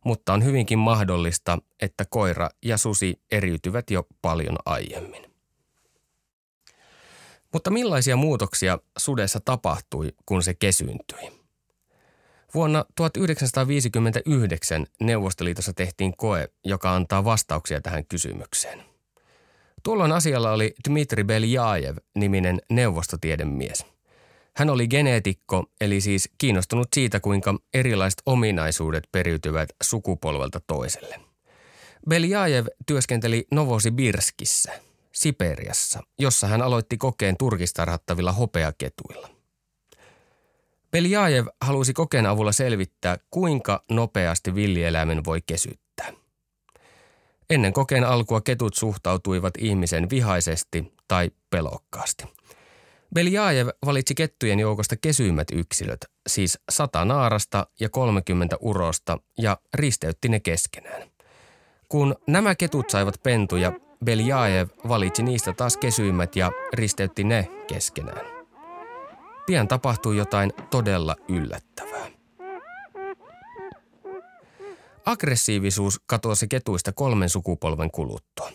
mutta 0.04 0.32
on 0.32 0.44
hyvinkin 0.44 0.78
mahdollista, 0.78 1.58
että 1.82 2.04
koira 2.10 2.48
ja 2.62 2.76
susi 2.78 3.20
eriytyvät 3.30 3.90
jo 3.90 4.06
paljon 4.22 4.56
aiemmin. 4.64 5.27
Mutta 7.52 7.70
millaisia 7.70 8.16
muutoksia 8.16 8.78
sudessa 8.98 9.40
tapahtui, 9.44 10.12
kun 10.26 10.42
se 10.42 10.54
kesyntyi? 10.54 11.38
Vuonna 12.54 12.84
1959 12.96 14.86
Neuvostoliitossa 15.00 15.72
tehtiin 15.72 16.16
koe, 16.16 16.48
joka 16.64 16.94
antaa 16.94 17.24
vastauksia 17.24 17.80
tähän 17.80 18.06
kysymykseen. 18.06 18.84
Tuolloin 19.82 20.12
asialla 20.12 20.52
oli 20.52 20.74
Dmitri 20.88 21.24
Beljajev 21.24 21.96
niminen 22.14 22.60
neuvostotiedemies. 22.70 23.86
Hän 24.56 24.70
oli 24.70 24.88
geneetikko, 24.88 25.64
eli 25.80 26.00
siis 26.00 26.30
kiinnostunut 26.38 26.88
siitä, 26.94 27.20
kuinka 27.20 27.58
erilaiset 27.74 28.22
ominaisuudet 28.26 29.04
periytyvät 29.12 29.68
sukupolvelta 29.82 30.60
toiselle. 30.66 31.20
Beljajev 32.08 32.66
työskenteli 32.86 33.46
Novosibirskissä, 33.50 34.72
Siperiassa, 35.18 36.02
jossa 36.18 36.46
hän 36.46 36.62
aloitti 36.62 36.96
kokeen 36.96 37.36
turkistarhattavilla 37.38 38.32
hopeaketuilla. 38.32 39.28
Beljajev 40.90 41.46
halusi 41.60 41.92
kokeen 41.92 42.26
avulla 42.26 42.52
selvittää, 42.52 43.16
kuinka 43.30 43.82
nopeasti 43.90 44.54
villieläimen 44.54 45.24
voi 45.24 45.40
kesyttää. 45.46 46.12
Ennen 47.50 47.72
kokeen 47.72 48.04
alkua 48.04 48.40
ketut 48.40 48.74
suhtautuivat 48.74 49.54
ihmisen 49.58 50.10
vihaisesti 50.10 50.92
tai 51.08 51.30
pelokkaasti. 51.50 52.24
Beljajev 53.14 53.68
valitsi 53.86 54.14
kettujen 54.14 54.58
joukosta 54.58 54.96
kesyimmät 54.96 55.48
yksilöt, 55.52 56.04
siis 56.26 56.58
sata 56.70 57.04
naarasta 57.04 57.66
ja 57.80 57.88
30 57.88 58.56
urosta 58.60 59.18
ja 59.38 59.56
risteytti 59.74 60.28
ne 60.28 60.40
keskenään. 60.40 61.02
Kun 61.88 62.16
nämä 62.26 62.54
ketut 62.54 62.90
saivat 62.90 63.14
pentuja, 63.22 63.72
Beljaev 64.04 64.68
valitsi 64.88 65.22
niistä 65.22 65.52
taas 65.52 65.76
kesyimmät 65.76 66.36
ja 66.36 66.52
risteytti 66.72 67.24
ne 67.24 67.48
keskenään. 67.66 68.26
Pian 69.46 69.68
tapahtui 69.68 70.16
jotain 70.16 70.52
todella 70.70 71.16
yllättävää. 71.28 72.10
Aggressiivisuus 75.04 76.00
katosi 76.06 76.48
ketuista 76.48 76.92
kolmen 76.92 77.28
sukupolven 77.28 77.90
kuluttua. 77.90 78.50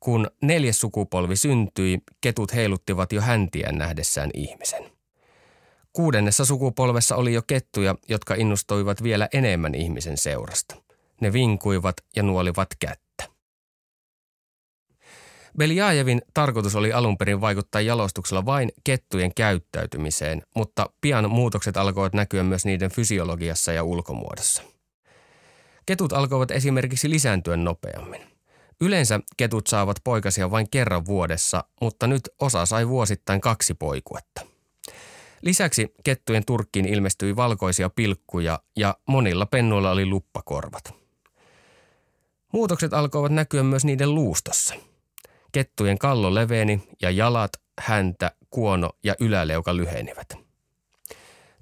Kun 0.00 0.26
neljäs 0.42 0.80
sukupolvi 0.80 1.36
syntyi, 1.36 1.98
ketut 2.20 2.54
heiluttivat 2.54 3.12
jo 3.12 3.20
häntiään 3.20 3.78
nähdessään 3.78 4.30
ihmisen. 4.34 4.84
Kuudennessa 5.92 6.44
sukupolvessa 6.44 7.16
oli 7.16 7.34
jo 7.34 7.42
kettuja, 7.46 7.94
jotka 8.08 8.34
innostuivat 8.34 9.02
vielä 9.02 9.28
enemmän 9.32 9.74
ihmisen 9.74 10.16
seurasta. 10.16 10.74
Ne 11.20 11.32
vinkuivat 11.32 11.96
ja 12.16 12.22
nuolivat 12.22 12.68
kättä. 12.78 13.09
Beljaajevin 15.58 16.22
tarkoitus 16.34 16.76
oli 16.76 16.92
alun 16.92 17.18
perin 17.18 17.40
vaikuttaa 17.40 17.80
jalostuksella 17.80 18.46
vain 18.46 18.72
kettujen 18.84 19.34
käyttäytymiseen, 19.34 20.42
mutta 20.54 20.90
pian 21.00 21.30
muutokset 21.30 21.76
alkoivat 21.76 22.12
näkyä 22.12 22.42
myös 22.42 22.64
niiden 22.64 22.90
fysiologiassa 22.90 23.72
ja 23.72 23.82
ulkomuodossa. 23.82 24.62
Ketut 25.86 26.12
alkoivat 26.12 26.50
esimerkiksi 26.50 27.10
lisääntyä 27.10 27.56
nopeammin. 27.56 28.22
Yleensä 28.80 29.20
ketut 29.36 29.66
saavat 29.66 29.96
poikasia 30.04 30.50
vain 30.50 30.70
kerran 30.70 31.06
vuodessa, 31.06 31.64
mutta 31.80 32.06
nyt 32.06 32.28
osa 32.40 32.66
sai 32.66 32.88
vuosittain 32.88 33.40
kaksi 33.40 33.74
poikuetta. 33.74 34.46
Lisäksi 35.42 35.94
kettujen 36.04 36.44
turkkiin 36.46 36.86
ilmestyi 36.86 37.36
valkoisia 37.36 37.90
pilkkuja 37.90 38.58
ja 38.76 38.96
monilla 39.06 39.46
pennuilla 39.46 39.90
oli 39.90 40.06
luppakorvat. 40.06 40.94
Muutokset 42.52 42.94
alkoivat 42.94 43.32
näkyä 43.32 43.62
myös 43.62 43.84
niiden 43.84 44.14
luustossa. 44.14 44.74
Kettujen 45.52 45.98
kallo 45.98 46.34
leveeni 46.34 46.88
ja 47.02 47.10
jalat, 47.10 47.52
häntä, 47.80 48.30
kuono 48.50 48.90
ja 49.04 49.14
yläleuka 49.20 49.76
lyhenivät. 49.76 50.28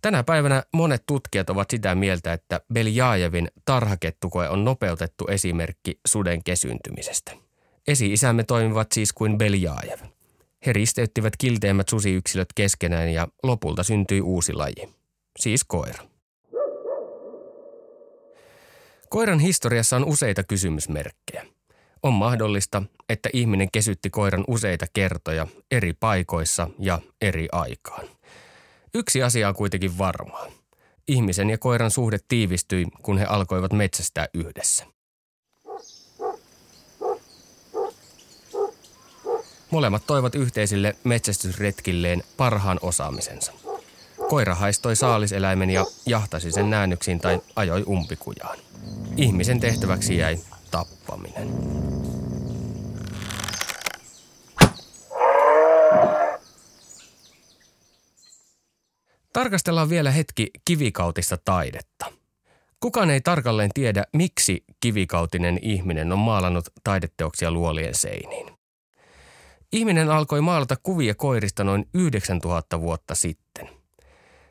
Tänä 0.02 0.23
päivänä 0.25 0.62
monet 0.73 1.02
tutkijat 1.07 1.50
ovat 1.50 1.71
sitä 1.71 1.95
mieltä, 1.95 2.33
että 2.33 2.61
Beljaajevin 2.73 3.49
tarhakettukoe 3.64 4.49
on 4.49 4.64
nopeutettu 4.64 5.25
esimerkki 5.26 6.00
suden 6.07 6.45
kesyntymisestä. 6.45 7.33
Esi-isämme 7.88 8.45
toimivat 8.45 8.92
siis 8.92 9.12
kuin 9.12 9.38
Beljaajev. 9.38 9.99
He 10.66 10.73
risteyttivät 10.73 11.37
kilteimmät 11.38 11.88
susiyksilöt 11.88 12.49
keskenään 12.54 13.12
ja 13.12 13.28
lopulta 13.42 13.83
syntyi 13.83 14.21
uusi 14.21 14.52
laji, 14.52 14.88
siis 15.38 15.64
koira. 15.64 16.04
Koiran 19.09 19.38
historiassa 19.38 19.97
on 19.97 20.04
useita 20.04 20.42
kysymysmerkkejä. 20.45 21.57
On 22.02 22.12
mahdollista, 22.12 22.82
että 23.08 23.30
ihminen 23.32 23.68
kesytti 23.72 24.10
koiran 24.10 24.44
useita 24.46 24.86
kertoja 24.92 25.46
eri 25.70 25.92
paikoissa 25.92 26.70
ja 26.78 26.98
eri 27.20 27.48
aikaan. 27.52 28.06
Yksi 28.94 29.22
asia 29.22 29.48
on 29.48 29.54
kuitenkin 29.54 29.98
varmaa. 29.98 30.46
Ihmisen 31.08 31.50
ja 31.50 31.58
koiran 31.58 31.90
suhde 31.90 32.18
tiivistyi, 32.28 32.86
kun 33.02 33.18
he 33.18 33.24
alkoivat 33.24 33.72
metsästää 33.72 34.26
yhdessä. 34.34 34.86
Molemmat 39.70 40.06
toivat 40.06 40.34
yhteisille 40.34 40.96
metsästysretkilleen 41.04 42.22
parhaan 42.36 42.78
osaamisensa. 42.82 43.52
Koira 44.28 44.54
haistoi 44.54 44.96
saaliseläimen 44.96 45.70
ja 45.70 45.86
jahtasi 46.06 46.52
sen 46.52 46.70
näännyksiin 46.70 47.20
tai 47.20 47.40
ajoi 47.56 47.82
umpikujaan. 47.82 48.58
Ihmisen 49.16 49.60
tehtäväksi 49.60 50.16
jäi 50.16 50.38
tappaminen. 50.70 51.48
Tarkastellaan 59.33 59.88
vielä 59.88 60.11
hetki 60.11 60.50
kivikautista 60.64 61.38
taidetta. 61.44 62.12
Kukaan 62.81 63.11
ei 63.11 63.20
tarkalleen 63.20 63.70
tiedä, 63.74 64.04
miksi 64.12 64.64
kivikautinen 64.81 65.59
ihminen 65.62 66.12
on 66.12 66.18
maalannut 66.18 66.64
taideteoksia 66.85 67.50
luolien 67.50 67.94
seiniin. 67.94 68.59
Ihminen 69.72 70.11
alkoi 70.11 70.40
maalata 70.40 70.76
kuvia 70.83 71.14
koirista 71.14 71.64
noin 71.64 71.88
9000 71.94 72.81
vuotta 72.81 73.14
sitten. 73.14 73.68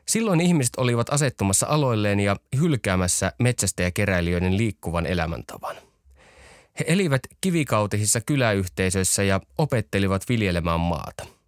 Silloin 0.08 0.40
ihmiset 0.40 0.76
olivat 0.76 1.12
asettumassa 1.12 1.66
aloilleen 1.66 2.20
ja 2.20 2.36
hylkäämässä 2.60 3.32
metsästä 3.38 3.82
ja 3.82 3.90
keräilijöiden 3.90 4.56
liikkuvan 4.56 5.06
elämäntavan. 5.06 5.76
He 6.78 6.84
elivät 6.88 7.20
kivikautisissa 7.40 8.20
kyläyhteisöissä 8.20 9.22
ja 9.22 9.40
opettelivat 9.58 10.28
viljelemään 10.28 10.80
maata– 10.80 11.26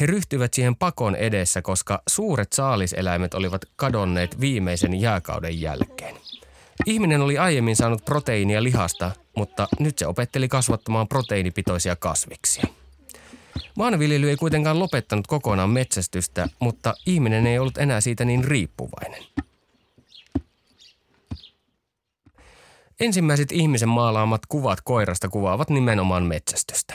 he 0.00 0.06
ryhtyivät 0.06 0.54
siihen 0.54 0.76
pakon 0.76 1.16
edessä, 1.16 1.62
koska 1.62 2.02
suuret 2.08 2.52
saaliseläimet 2.52 3.34
olivat 3.34 3.62
kadonneet 3.76 4.40
viimeisen 4.40 5.00
jääkauden 5.00 5.60
jälkeen. 5.60 6.16
Ihminen 6.86 7.20
oli 7.20 7.38
aiemmin 7.38 7.76
saanut 7.76 8.04
proteiinia 8.04 8.62
lihasta, 8.62 9.10
mutta 9.36 9.68
nyt 9.80 9.98
se 9.98 10.06
opetteli 10.06 10.48
kasvattamaan 10.48 11.08
proteiinipitoisia 11.08 11.96
kasviksia. 11.96 12.64
Maanviljely 13.76 14.30
ei 14.30 14.36
kuitenkaan 14.36 14.78
lopettanut 14.78 15.26
kokonaan 15.26 15.70
metsästystä, 15.70 16.48
mutta 16.58 16.94
ihminen 17.06 17.46
ei 17.46 17.58
ollut 17.58 17.78
enää 17.78 18.00
siitä 18.00 18.24
niin 18.24 18.44
riippuvainen. 18.44 19.22
Ensimmäiset 23.00 23.52
ihmisen 23.52 23.88
maalaamat 23.88 24.40
kuvat 24.48 24.78
koirasta 24.84 25.28
kuvaavat 25.28 25.70
nimenomaan 25.70 26.22
metsästystä. 26.22 26.94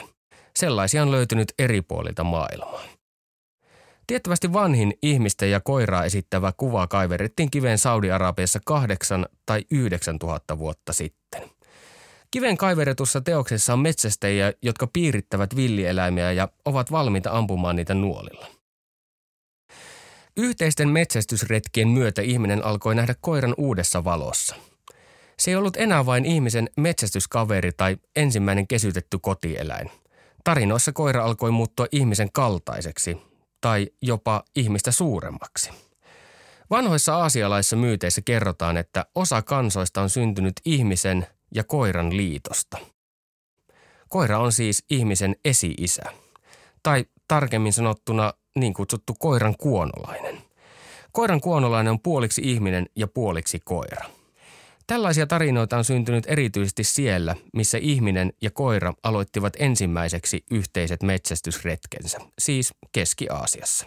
Sellaisia 0.56 1.02
on 1.02 1.10
löytynyt 1.10 1.52
eri 1.58 1.82
puolilta 1.82 2.24
maailmaa. 2.24 2.82
Tiettävästi 4.06 4.52
vanhin 4.52 4.94
ihmistä 5.02 5.46
ja 5.46 5.60
koiraa 5.60 6.04
esittävä 6.04 6.52
kuva 6.56 6.86
kaiverettiin 6.86 7.50
kiveen 7.50 7.78
Saudi-Arabiassa 7.78 8.60
kahdeksan 8.64 9.26
tai 9.46 9.64
yhdeksän 9.70 10.18
tuhatta 10.18 10.58
vuotta 10.58 10.92
sitten. 10.92 11.42
Kiven 12.30 12.56
kaiveretussa 12.56 13.20
teoksessa 13.20 13.72
on 13.72 13.78
metsästäjiä, 13.78 14.52
jotka 14.62 14.86
piirittävät 14.86 15.56
villieläimiä 15.56 16.32
ja 16.32 16.48
ovat 16.64 16.92
valmiita 16.92 17.30
ampumaan 17.32 17.76
niitä 17.76 17.94
nuolilla. 17.94 18.46
Yhteisten 20.36 20.88
metsästysretkien 20.88 21.88
myötä 21.88 22.22
ihminen 22.22 22.64
alkoi 22.64 22.94
nähdä 22.94 23.14
koiran 23.20 23.54
uudessa 23.56 24.04
valossa. 24.04 24.56
Se 25.38 25.50
ei 25.50 25.56
ollut 25.56 25.76
enää 25.76 26.06
vain 26.06 26.24
ihmisen 26.24 26.68
metsästyskaveri 26.76 27.70
tai 27.72 27.96
ensimmäinen 28.16 28.66
kesytetty 28.66 29.18
kotieläin. 29.18 29.90
Tarinoissa 30.44 30.92
koira 30.92 31.24
alkoi 31.24 31.50
muuttua 31.50 31.86
ihmisen 31.92 32.32
kaltaiseksi, 32.32 33.16
tai 33.60 33.88
jopa 34.02 34.44
ihmistä 34.56 34.92
suuremmaksi. 34.92 35.70
Vanhoissa 36.70 37.16
aasialaissa 37.16 37.76
myyteissä 37.76 38.22
kerrotaan, 38.24 38.76
että 38.76 39.06
osa 39.14 39.42
kansoista 39.42 40.02
on 40.02 40.10
syntynyt 40.10 40.54
ihmisen 40.64 41.26
ja 41.54 41.64
koiran 41.64 42.16
liitosta. 42.16 42.78
Koira 44.08 44.38
on 44.38 44.52
siis 44.52 44.84
ihmisen 44.90 45.36
esi-isä, 45.44 46.02
tai 46.82 47.04
tarkemmin 47.28 47.72
sanottuna 47.72 48.32
niin 48.56 48.74
kutsuttu 48.74 49.14
koiran 49.18 49.56
kuonolainen. 49.56 50.38
Koiran 51.12 51.40
kuonolainen 51.40 51.90
on 51.90 52.00
puoliksi 52.00 52.42
ihminen 52.44 52.86
ja 52.96 53.06
puoliksi 53.06 53.60
koira– 53.64 54.04
Tällaisia 54.86 55.26
tarinoita 55.26 55.76
on 55.76 55.84
syntynyt 55.84 56.24
erityisesti 56.26 56.84
siellä, 56.84 57.36
missä 57.52 57.78
ihminen 57.78 58.32
ja 58.42 58.50
koira 58.50 58.94
aloittivat 59.02 59.52
ensimmäiseksi 59.58 60.44
yhteiset 60.50 61.02
metsästysretkensä, 61.02 62.18
siis 62.38 62.74
Keski-Aasiassa. 62.92 63.86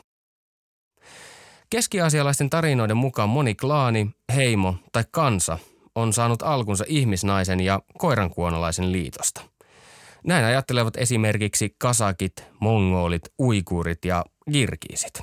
Keski-aasialaisten 1.69 2.49
tarinoiden 2.49 2.97
mukaan 2.97 3.29
moni 3.29 3.55
klaani, 3.55 4.09
heimo 4.35 4.75
tai 4.91 5.03
kansa 5.11 5.57
on 5.95 6.13
saanut 6.13 6.41
alkunsa 6.41 6.85
ihmisnaisen 6.87 7.59
ja 7.59 7.79
koirankuonolaisen 7.97 8.91
liitosta. 8.91 9.41
Näin 10.23 10.45
ajattelevat 10.45 10.97
esimerkiksi 10.97 11.75
kasakit, 11.77 12.33
mongolit, 12.59 13.21
uikuurit 13.39 14.05
ja 14.05 14.25
kirkiisit. 14.51 15.13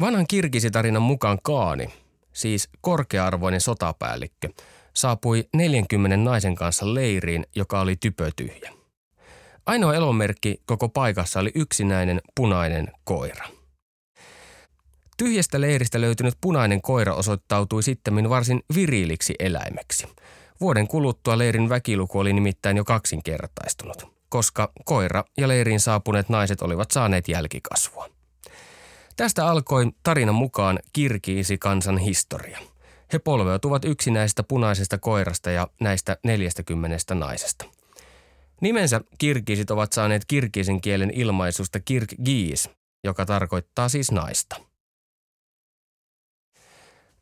Vanhan 0.00 0.26
kirkisitarinan 0.26 1.02
mukaan 1.02 1.38
kaani– 1.42 1.88
siis 2.36 2.68
korkearvoinen 2.80 3.60
sotapäällikkö, 3.60 4.48
saapui 4.94 5.48
40 5.54 6.16
naisen 6.16 6.54
kanssa 6.54 6.94
leiriin, 6.94 7.46
joka 7.54 7.80
oli 7.80 7.96
typötyhjä. 7.96 8.72
Ainoa 9.66 9.94
elomerkki 9.94 10.62
koko 10.66 10.88
paikassa 10.88 11.40
oli 11.40 11.52
yksinäinen 11.54 12.20
punainen 12.34 12.88
koira. 13.04 13.44
Tyhjästä 15.16 15.60
leiristä 15.60 16.00
löytynyt 16.00 16.34
punainen 16.40 16.82
koira 16.82 17.14
osoittautui 17.14 17.82
sitten 17.82 18.28
varsin 18.28 18.62
viriiliksi 18.74 19.34
eläimeksi. 19.38 20.06
Vuoden 20.60 20.88
kuluttua 20.88 21.38
leirin 21.38 21.68
väkiluku 21.68 22.18
oli 22.18 22.32
nimittäin 22.32 22.76
jo 22.76 22.84
kaksinkertaistunut, 22.84 24.12
koska 24.28 24.72
koira 24.84 25.24
ja 25.38 25.48
leiriin 25.48 25.80
saapuneet 25.80 26.28
naiset 26.28 26.62
olivat 26.62 26.90
saaneet 26.90 27.28
jälkikasvua. 27.28 28.15
Tästä 29.16 29.46
alkoi 29.46 29.92
tarinan 30.02 30.34
mukaan 30.34 30.78
Kirkiisi 30.92 31.58
kansan 31.58 31.98
historia. 31.98 32.58
He 33.12 33.18
polveutuvat 33.18 33.84
yksinäisestä 33.84 34.42
punaisesta 34.42 34.98
koirasta 34.98 35.50
ja 35.50 35.68
näistä 35.80 36.16
40 36.24 37.14
naisesta. 37.14 37.64
Nimensä 38.60 39.00
kirkiisit 39.18 39.70
ovat 39.70 39.92
saaneet 39.92 40.24
kirkiisin 40.24 40.80
kielen 40.80 41.10
ilmaisusta 41.14 41.80
kirkgiis, 41.80 42.70
joka 43.04 43.26
tarkoittaa 43.26 43.88
siis 43.88 44.12
naista. 44.12 44.56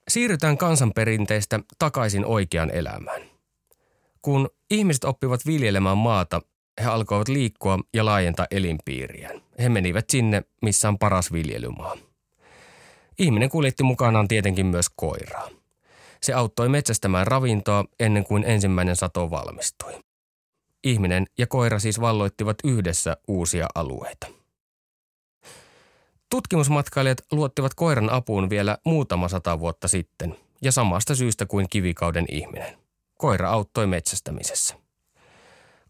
Siirrytään 0.09 0.59
kansanperinteistä 0.59 1.61
takaisin 1.79 2.25
oikeaan 2.25 2.71
elämään. 2.71 3.23
Kun 4.23 4.51
ihmiset 4.71 5.05
oppivat 5.05 5.47
viljelemään 5.47 5.99
maata, 5.99 6.41
he 6.83 6.87
alkoivat 6.87 7.29
liikkua 7.29 7.79
ja 7.95 8.05
laajentaa 8.05 8.47
elinpiiriään. 8.51 9.43
He 9.59 9.69
menivät 9.69 10.11
sinne, 10.11 10.43
missä 10.63 10.89
on 10.89 10.99
paras 10.99 11.33
viljelymaa. 11.33 11.97
Ihminen 13.19 13.51
kuljetti 13.51 13.83
mukanaan 13.83 14.29
tietenkin 14.29 14.67
myös 14.67 14.87
koiraa. 14.97 15.49
Se 16.23 16.33
auttoi 16.33 16.69
metsästämään 16.69 17.27
ravintoa 17.27 17.85
ennen 18.01 18.25
kuin 18.25 18.45
ensimmäinen 18.45 18.97
sato 18.97 19.31
valmistui. 19.31 19.93
Ihminen 20.85 21.27
ja 21.39 21.47
koira 21.47 21.79
siis 21.79 22.01
valloittivat 22.01 22.57
yhdessä 22.65 23.17
uusia 23.29 23.67
alueita. 23.75 24.27
Tutkimusmatkailijat 26.31 27.19
luottivat 27.33 27.75
koiran 27.75 28.11
apuun 28.11 28.51
vielä 28.51 28.79
muutama 28.85 29.29
sata 29.29 29.61
vuotta 29.61 29.89
sitten 29.89 30.37
ja 30.63 30.73
samasta 30.73 31.15
syystä 31.15 31.47
kuin 31.47 31.67
kivikauden 31.71 32.27
ihminen. 32.29 32.79
Koira 33.19 33.51
auttoi 33.51 33.87
metsästämisessä. 33.87 34.84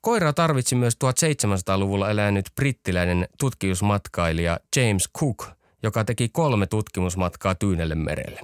Koiraa 0.04 0.32
tarvitsi 0.32 0.74
myös 0.74 0.94
1700-luvulla 0.94 2.10
elänyt 2.10 2.46
brittiläinen 2.56 3.28
tutkimusmatkailija 3.38 4.60
James 4.76 5.08
Cook, 5.18 5.46
joka 5.82 6.04
teki 6.04 6.28
kolme 6.28 6.66
tutkimusmatkaa 6.66 7.54
Tyynelle 7.54 7.94
merelle. 7.94 8.40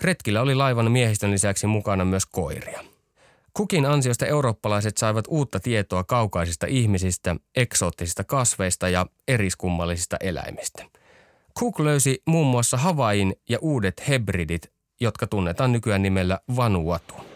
Retkillä 0.00 0.42
oli 0.42 0.54
laivan 0.54 0.90
miehistön 0.90 1.30
lisäksi 1.30 1.66
mukana 1.66 2.04
myös 2.04 2.26
koiria. 2.26 2.84
Kukin 3.54 3.86
ansiosta 3.86 4.26
eurooppalaiset 4.26 4.96
saivat 4.96 5.24
uutta 5.28 5.60
tietoa 5.60 6.04
kaukaisista 6.04 6.66
ihmisistä, 6.66 7.36
eksoottisista 7.56 8.24
kasveista 8.24 8.88
ja 8.88 9.06
eriskummallisista 9.28 10.16
eläimistä. 10.20 10.84
Cook 11.58 11.80
löysi 11.80 12.22
muun 12.26 12.46
muassa 12.46 12.76
Havain 12.76 13.32
ja 13.48 13.58
uudet 13.60 14.08
hebridit, 14.08 14.72
jotka 15.00 15.26
tunnetaan 15.26 15.72
nykyään 15.72 16.02
nimellä 16.02 16.38
Vanuatu. 16.56 17.31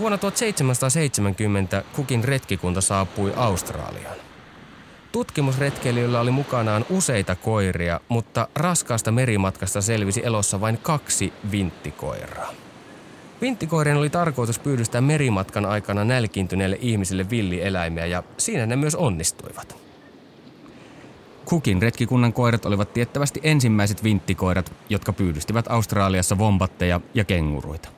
Vuonna 0.00 0.18
1770 0.18 1.82
Kukin 1.96 2.24
retkikunta 2.24 2.80
saapui 2.80 3.32
Australiaan. 3.36 4.16
Tutkimusretkeilijöillä 5.12 6.20
oli 6.20 6.30
mukanaan 6.30 6.84
useita 6.90 7.36
koiria, 7.36 8.00
mutta 8.08 8.48
raskaasta 8.54 9.12
merimatkasta 9.12 9.80
selvisi 9.80 10.20
elossa 10.24 10.60
vain 10.60 10.78
kaksi 10.78 11.32
vinttikoiraa. 11.50 12.52
Vinttikoirien 13.40 13.96
oli 13.96 14.10
tarkoitus 14.10 14.58
pyydystää 14.58 15.00
merimatkan 15.00 15.66
aikana 15.66 16.04
nälkiintyneille 16.04 16.78
ihmisille 16.80 17.30
villieläimiä 17.30 18.06
ja 18.06 18.22
siinä 18.36 18.66
ne 18.66 18.76
myös 18.76 18.94
onnistuivat. 18.94 19.76
Kukin 21.44 21.82
retkikunnan 21.82 22.32
koirat 22.32 22.66
olivat 22.66 22.92
tiettävästi 22.92 23.40
ensimmäiset 23.42 24.04
vinttikoirat, 24.04 24.72
jotka 24.88 25.12
pyydystivät 25.12 25.66
Australiassa 25.68 26.38
vombatteja 26.38 27.00
ja 27.14 27.24
kenguruita. 27.24 27.95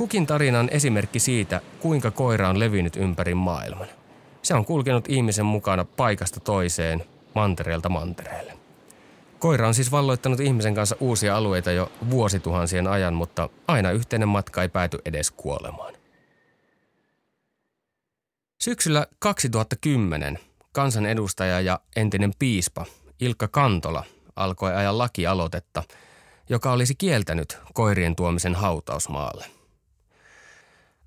Kukin 0.00 0.26
tarina 0.26 0.58
on 0.58 0.68
esimerkki 0.68 1.18
siitä, 1.18 1.60
kuinka 1.80 2.10
koira 2.10 2.48
on 2.48 2.58
levinnyt 2.58 2.96
ympäri 2.96 3.34
maailman. 3.34 3.88
Se 4.42 4.54
on 4.54 4.64
kulkenut 4.64 5.04
ihmisen 5.08 5.46
mukana 5.46 5.84
paikasta 5.84 6.40
toiseen, 6.40 7.04
mantereelta 7.34 7.88
mantereelle. 7.88 8.52
Koira 9.38 9.68
on 9.68 9.74
siis 9.74 9.92
valloittanut 9.92 10.40
ihmisen 10.40 10.74
kanssa 10.74 10.96
uusia 11.00 11.36
alueita 11.36 11.72
jo 11.72 11.92
vuosituhansien 12.10 12.86
ajan, 12.86 13.14
mutta 13.14 13.48
aina 13.68 13.90
yhteinen 13.90 14.28
matka 14.28 14.62
ei 14.62 14.68
pääty 14.68 14.98
edes 15.04 15.30
kuolemaan. 15.30 15.94
Syksyllä 18.62 19.06
2010 19.18 20.38
kansanedustaja 20.72 21.60
ja 21.60 21.80
entinen 21.96 22.32
piispa 22.38 22.86
Ilkka 23.20 23.48
Kantola 23.48 24.04
alkoi 24.36 24.74
ajaa 24.74 24.98
lakialoitetta, 24.98 25.82
joka 26.48 26.72
olisi 26.72 26.94
kieltänyt 26.94 27.58
koirien 27.74 28.16
tuomisen 28.16 28.54
hautausmaalle– 28.54 29.44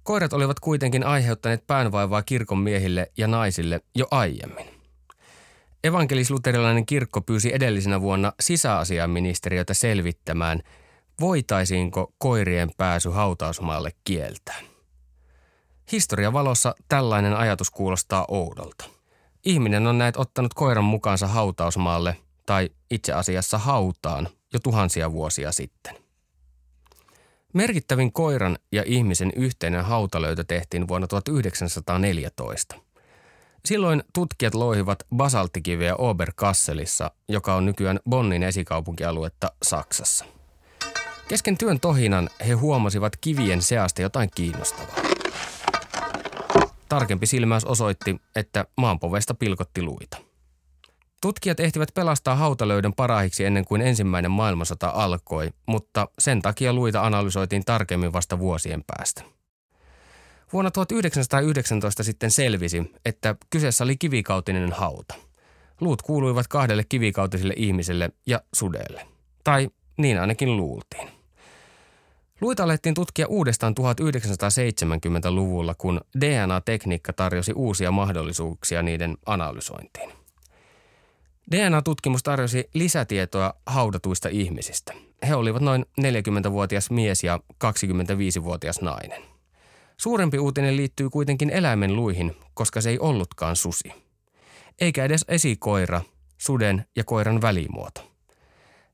Koirat 0.04 0.34
olivat 0.34 0.60
kuitenkin 0.60 1.06
aiheuttaneet 1.06 1.68
päänvaivaa 1.68 2.24
kirkon 2.24 2.58
miehille 2.58 3.12
ja 3.18 3.28
naisille 3.28 3.82
jo 3.96 4.08
aiemmin. 4.12 4.66
Evankelisluterilainen 5.84 6.86
kirkko 6.86 7.22
pyysi 7.22 7.54
edellisenä 7.54 8.02
vuonna 8.02 8.34
sisäasiaministeriötä 8.40 9.74
selvittämään, 9.74 10.62
voitaisiinko 11.20 12.14
koirien 12.18 12.70
pääsy 12.78 13.10
hautausmaalle 13.10 13.92
kieltää. 14.04 14.60
Historian 15.92 16.34
valossa 16.34 16.76
tällainen 16.88 17.34
ajatus 17.38 17.72
kuulostaa 17.72 18.26
oudolta. 18.28 18.86
Ihminen 19.46 19.88
on 19.88 19.98
näet 19.98 20.18
ottanut 20.18 20.54
koiran 20.54 20.84
mukaansa 20.84 21.28
hautausmaalle 21.28 22.18
tai 22.46 22.70
itse 22.92 23.14
asiassa 23.14 23.58
hautaan 23.58 24.28
jo 24.54 24.60
tuhansia 24.60 25.12
vuosia 25.12 25.52
sitten. 25.52 26.03
Merkittävin 27.54 28.14
koiran 28.14 28.58
ja 28.72 28.84
ihmisen 28.86 29.32
yhteinen 29.36 29.86
hautalöytö 29.86 30.44
tehtiin 30.44 30.88
vuonna 30.88 31.08
1914. 31.08 32.76
Silloin 33.66 34.04
tutkijat 34.14 34.56
loihivat 34.56 35.04
basalttikiveä 35.16 35.96
Oberkasselissa, 35.96 37.12
joka 37.30 37.56
on 37.56 37.66
nykyään 37.66 38.00
Bonnin 38.10 38.44
esikaupunkialuetta 38.44 39.52
Saksassa. 39.64 40.26
Kesken 41.28 41.58
työn 41.58 41.80
tohinan 41.80 42.30
he 42.48 42.54
huomasivat 42.54 43.18
kivien 43.18 43.62
seasta 43.62 44.02
jotain 44.02 44.30
kiinnostavaa. 44.36 44.96
Tarkempi 46.90 47.26
silmäys 47.26 47.66
osoitti, 47.66 48.22
että 48.36 48.66
maanpovesta 48.78 49.34
pilkotti 49.34 49.82
luita– 49.82 50.18
Tutkijat 51.24 51.60
ehtivät 51.60 51.90
pelastaa 51.94 52.36
hautalöydön 52.36 52.94
parahiksi 52.94 53.46
ennen 53.46 53.66
kuin 53.66 53.82
ensimmäinen 53.82 54.32
maailmansota 54.32 54.92
alkoi, 54.96 55.50
mutta 55.66 56.08
sen 56.20 56.42
takia 56.42 56.74
luita 56.74 57.06
analysoitiin 57.06 57.66
tarkemmin 57.66 58.14
vasta 58.14 58.40
vuosien 58.40 58.84
päästä. 58.88 59.24
Vuonna 60.54 60.72
1919 60.72 62.04
sitten 62.04 62.32
selvisi, 62.32 62.92
että 63.06 63.36
kyseessä 63.50 63.84
oli 63.84 63.98
kivikautinen 63.98 64.72
hauta. 64.72 65.16
Luut 65.82 66.02
kuuluivat 66.02 66.48
kahdelle 66.48 66.84
kivikautiselle 66.90 67.54
ihmiselle 67.58 68.12
ja 68.28 68.42
sudelle. 68.54 69.08
Tai 69.44 69.70
niin 69.98 70.22
ainakin 70.22 70.58
luultiin. 70.58 71.10
Luita 72.42 72.64
alettiin 72.64 72.96
tutkia 72.96 73.28
uudestaan 73.28 73.76
1970-luvulla, 73.80 75.76
kun 75.78 76.02
DNA-tekniikka 76.20 77.14
tarjosi 77.14 77.54
uusia 77.56 77.92
mahdollisuuksia 77.92 78.82
niiden 78.82 79.18
analysointiin. 79.26 80.23
DNA-tutkimus 81.52 82.24
tarjosi 82.24 82.70
lisätietoa 82.74 83.54
haudatuista 83.66 84.30
ihmisistä. 84.30 84.94
He 85.28 85.36
olivat 85.36 85.62
noin 85.62 85.86
40-vuotias 86.02 86.92
mies 86.92 87.24
ja 87.24 87.40
25-vuotias 87.64 88.82
nainen. 88.82 89.22
Suurempi 89.98 90.40
uutinen 90.40 90.78
liittyy 90.78 91.10
kuitenkin 91.10 91.50
eläimen 91.50 91.96
luihin, 91.96 92.36
koska 92.54 92.82
se 92.82 92.90
ei 92.90 93.00
ollutkaan 93.00 93.56
susi. 93.56 93.92
Eikä 94.82 95.06
edes 95.06 95.26
esikoira, 95.28 96.02
suden 96.38 96.86
ja 96.96 97.04
koiran 97.04 97.42
välimuoto. 97.42 98.12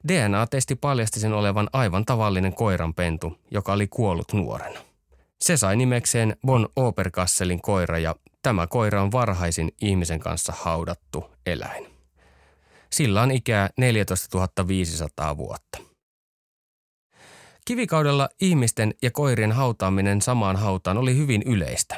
DNA-testi 0.07 0.75
paljasti 0.75 1.19
sen 1.19 1.33
olevan 1.33 1.69
aivan 1.73 2.05
tavallinen 2.05 2.53
koiranpentu, 2.53 3.39
joka 3.51 3.73
oli 3.73 3.88
kuollut 3.88 4.33
nuorena. 4.33 4.79
Se 5.41 5.57
sai 5.57 5.75
nimekseen 5.75 6.35
Bon 6.45 6.69
Operkasselin 6.75 7.62
koira 7.62 7.99
ja 7.99 8.15
tämä 8.41 8.67
koira 8.67 9.01
on 9.01 9.12
varhaisin 9.12 9.71
ihmisen 9.81 10.19
kanssa 10.19 10.53
haudattu 10.57 11.25
eläin. 11.45 11.88
Sillä 12.91 13.21
on 13.21 13.32
ikää 13.32 13.69
14 13.78 14.67
500 14.67 15.38
vuotta. 15.38 15.78
Kivikaudella 17.65 18.30
ihmisten 18.41 18.93
ja 19.02 19.12
koirien 19.12 19.52
hautaaminen 19.52 20.21
samaan 20.21 20.56
hautaan 20.56 20.97
oli 20.97 21.17
hyvin 21.17 21.43
yleistä. 21.45 21.97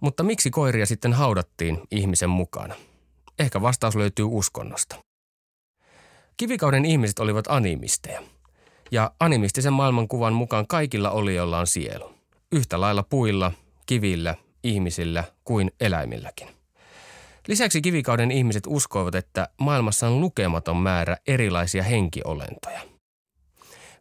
Mutta 0.00 0.22
miksi 0.22 0.50
koiria 0.50 0.86
sitten 0.86 1.12
haudattiin 1.12 1.80
ihmisen 1.90 2.30
mukana? 2.30 2.74
Ehkä 3.38 3.62
vastaus 3.62 3.96
löytyy 3.96 4.24
uskonnosta. 4.28 4.96
Kivikauden 6.36 6.84
ihmiset 6.84 7.18
olivat 7.18 7.44
animisteja. 7.48 8.22
Ja 8.90 9.12
animistisen 9.20 9.72
maailmankuvan 9.72 10.32
mukaan 10.32 10.66
kaikilla 10.66 11.10
olioilla 11.10 11.58
on 11.58 11.66
sielu. 11.66 12.14
Yhtä 12.52 12.80
lailla 12.80 13.02
puilla, 13.02 13.52
kivillä, 13.86 14.34
ihmisillä 14.64 15.24
kuin 15.44 15.72
eläimilläkin. 15.80 16.61
Lisäksi 17.48 17.82
kivikauden 17.82 18.30
ihmiset 18.30 18.62
uskoivat, 18.66 19.14
että 19.14 19.48
maailmassa 19.60 20.06
on 20.06 20.20
lukematon 20.20 20.76
määrä 20.76 21.16
erilaisia 21.26 21.82
henkiolentoja. 21.82 22.80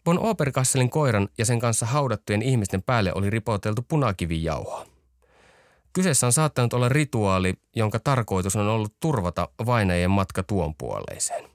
Von 0.05 0.19
Operkasselin 0.19 0.89
koiran 0.89 1.29
ja 1.37 1.45
sen 1.45 1.59
kanssa 1.59 1.85
haudattujen 1.85 2.41
ihmisten 2.41 2.83
päälle 2.83 3.13
oli 3.15 3.29
ripoteltu 3.29 3.81
punakivijauhoa. 3.87 4.85
Kyseessä 5.93 6.25
on 6.25 6.33
saattanut 6.33 6.73
olla 6.73 6.89
rituaali, 6.89 7.53
jonka 7.75 7.99
tarkoitus 7.99 8.55
on 8.55 8.67
ollut 8.67 8.93
turvata 8.99 9.49
vainajien 9.65 10.11
matka 10.11 10.43
tuon 10.43 10.75
puoleiseen. 10.75 11.45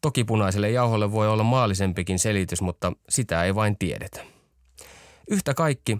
Toki 0.00 0.24
punaiselle 0.24 0.70
jauholle 0.70 1.12
voi 1.12 1.28
olla 1.28 1.42
maallisempikin 1.42 2.18
selitys, 2.18 2.62
mutta 2.62 2.92
sitä 3.08 3.44
ei 3.44 3.54
vain 3.54 3.78
tiedetä. 3.78 4.20
Yhtä 5.30 5.54
kaikki, 5.54 5.98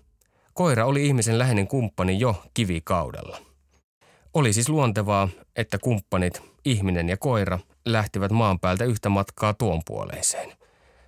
koira 0.55 0.87
oli 0.87 1.07
ihmisen 1.07 1.39
läheinen 1.39 1.67
kumppani 1.67 2.21
jo 2.21 2.43
kivikaudella. 2.55 3.50
Oli 4.35 4.53
siis 4.53 4.69
luontevaa, 4.69 5.29
että 5.57 5.79
kumppanit, 5.79 6.43
ihminen 6.65 7.09
ja 7.09 7.17
koira, 7.17 7.59
lähtivät 7.87 8.33
maan 8.33 8.61
päältä 8.61 8.85
yhtä 8.85 9.09
matkaa 9.09 9.55
tuon 9.55 9.83
puoleiseen. 9.87 10.53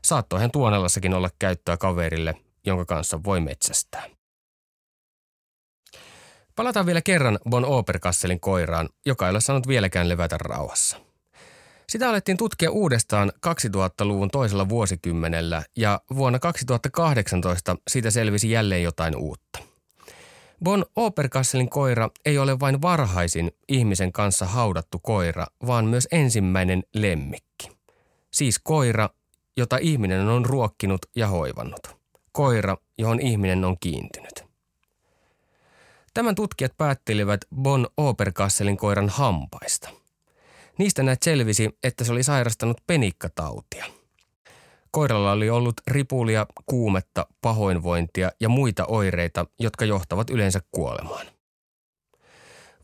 Saattoihan 0.04 0.50
tuonelassakin 0.50 1.14
olla 1.14 1.30
käyttöä 1.38 1.76
kaverille, 1.76 2.34
jonka 2.66 2.84
kanssa 2.84 3.20
voi 3.24 3.40
metsästää. 3.40 4.04
Palataan 6.56 6.86
vielä 6.86 7.02
kerran 7.02 7.38
Bon 7.50 7.64
Operkasselin 7.64 8.40
koiraan, 8.40 8.88
joka 9.06 9.26
ei 9.26 9.30
ole 9.30 9.40
saanut 9.40 9.68
vieläkään 9.68 10.08
levätä 10.08 10.38
rauhassa. 10.38 10.96
Sitä 11.88 12.08
alettiin 12.08 12.36
tutkia 12.36 12.70
uudestaan 12.70 13.32
2000-luvun 13.46 14.30
toisella 14.30 14.68
vuosikymmenellä 14.68 15.62
ja 15.76 16.00
vuonna 16.14 16.38
2018 16.38 17.76
siitä 17.88 18.10
selvisi 18.10 18.50
jälleen 18.50 18.82
jotain 18.82 19.16
uutta. 19.16 19.71
Bon 20.64 20.84
Operkasselin 20.96 21.70
koira 21.70 22.10
ei 22.24 22.38
ole 22.38 22.60
vain 22.60 22.82
varhaisin 22.82 23.52
ihmisen 23.68 24.12
kanssa 24.12 24.46
haudattu 24.46 24.98
koira, 24.98 25.46
vaan 25.66 25.84
myös 25.84 26.08
ensimmäinen 26.12 26.82
lemmikki. 26.94 27.70
Siis 28.30 28.58
koira, 28.58 29.10
jota 29.56 29.78
ihminen 29.80 30.28
on 30.28 30.46
ruokkinut 30.46 31.06
ja 31.16 31.28
hoivannut. 31.28 31.96
Koira, 32.32 32.76
johon 32.98 33.20
ihminen 33.20 33.64
on 33.64 33.76
kiintynyt. 33.80 34.44
Tämän 36.14 36.34
tutkijat 36.34 36.76
päättelivät 36.76 37.40
Bon 37.56 37.86
Operkasselin 37.96 38.76
koiran 38.76 39.08
hampaista. 39.08 39.88
Niistä 40.78 41.02
näet 41.02 41.22
selvisi, 41.22 41.70
että 41.82 42.04
se 42.04 42.12
oli 42.12 42.22
sairastanut 42.22 42.76
penikkatautia. 42.86 44.01
Koiralla 44.92 45.32
oli 45.32 45.50
ollut 45.50 45.74
ripulia, 45.86 46.46
kuumetta, 46.66 47.26
pahoinvointia 47.40 48.30
ja 48.40 48.48
muita 48.48 48.86
oireita, 48.86 49.46
jotka 49.58 49.84
johtavat 49.84 50.30
yleensä 50.30 50.60
kuolemaan. 50.70 51.26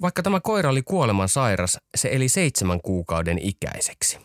Vaikka 0.00 0.22
tämä 0.22 0.40
koira 0.40 0.70
oli 0.70 0.82
kuoleman 0.82 1.28
sairas, 1.28 1.78
se 1.94 2.08
eli 2.12 2.28
seitsemän 2.28 2.80
kuukauden 2.80 3.38
ikäiseksi. 3.38 4.18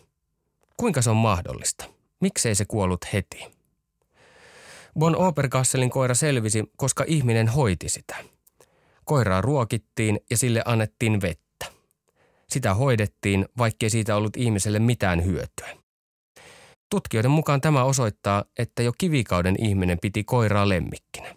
Kuinka 0.76 1.02
se 1.02 1.10
on 1.10 1.16
mahdollista? 1.16 1.84
Miksei 2.20 2.54
se 2.54 2.64
kuollut 2.64 3.04
heti? 3.12 3.46
Bon 4.98 5.16
Operkasselin 5.16 5.90
koira 5.90 6.14
selvisi, 6.14 6.64
koska 6.76 7.04
ihminen 7.06 7.48
hoiti 7.48 7.88
sitä– 7.88 8.16
Koiraa 9.04 9.40
ruokittiin 9.40 10.20
ja 10.30 10.36
sille 10.36 10.62
annettiin 10.64 11.20
vettä. 11.20 11.66
Sitä 12.48 12.74
hoidettiin, 12.74 13.48
vaikkei 13.58 13.90
siitä 13.90 14.16
ollut 14.16 14.36
ihmiselle 14.36 14.78
mitään 14.78 15.24
hyötyä. 15.24 15.83
Tutkijoiden 16.94 17.30
mukaan 17.30 17.60
tämä 17.60 17.84
osoittaa, 17.84 18.44
että 18.58 18.82
jo 18.82 18.92
kivikauden 18.98 19.56
ihminen 19.58 19.98
piti 20.02 20.24
koiraa 20.24 20.68
lemmikkinä. 20.68 21.34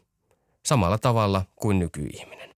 Samalla 0.65 0.97
tavalla 0.97 1.45
kuin 1.55 1.79
nykyihminen. 1.79 2.49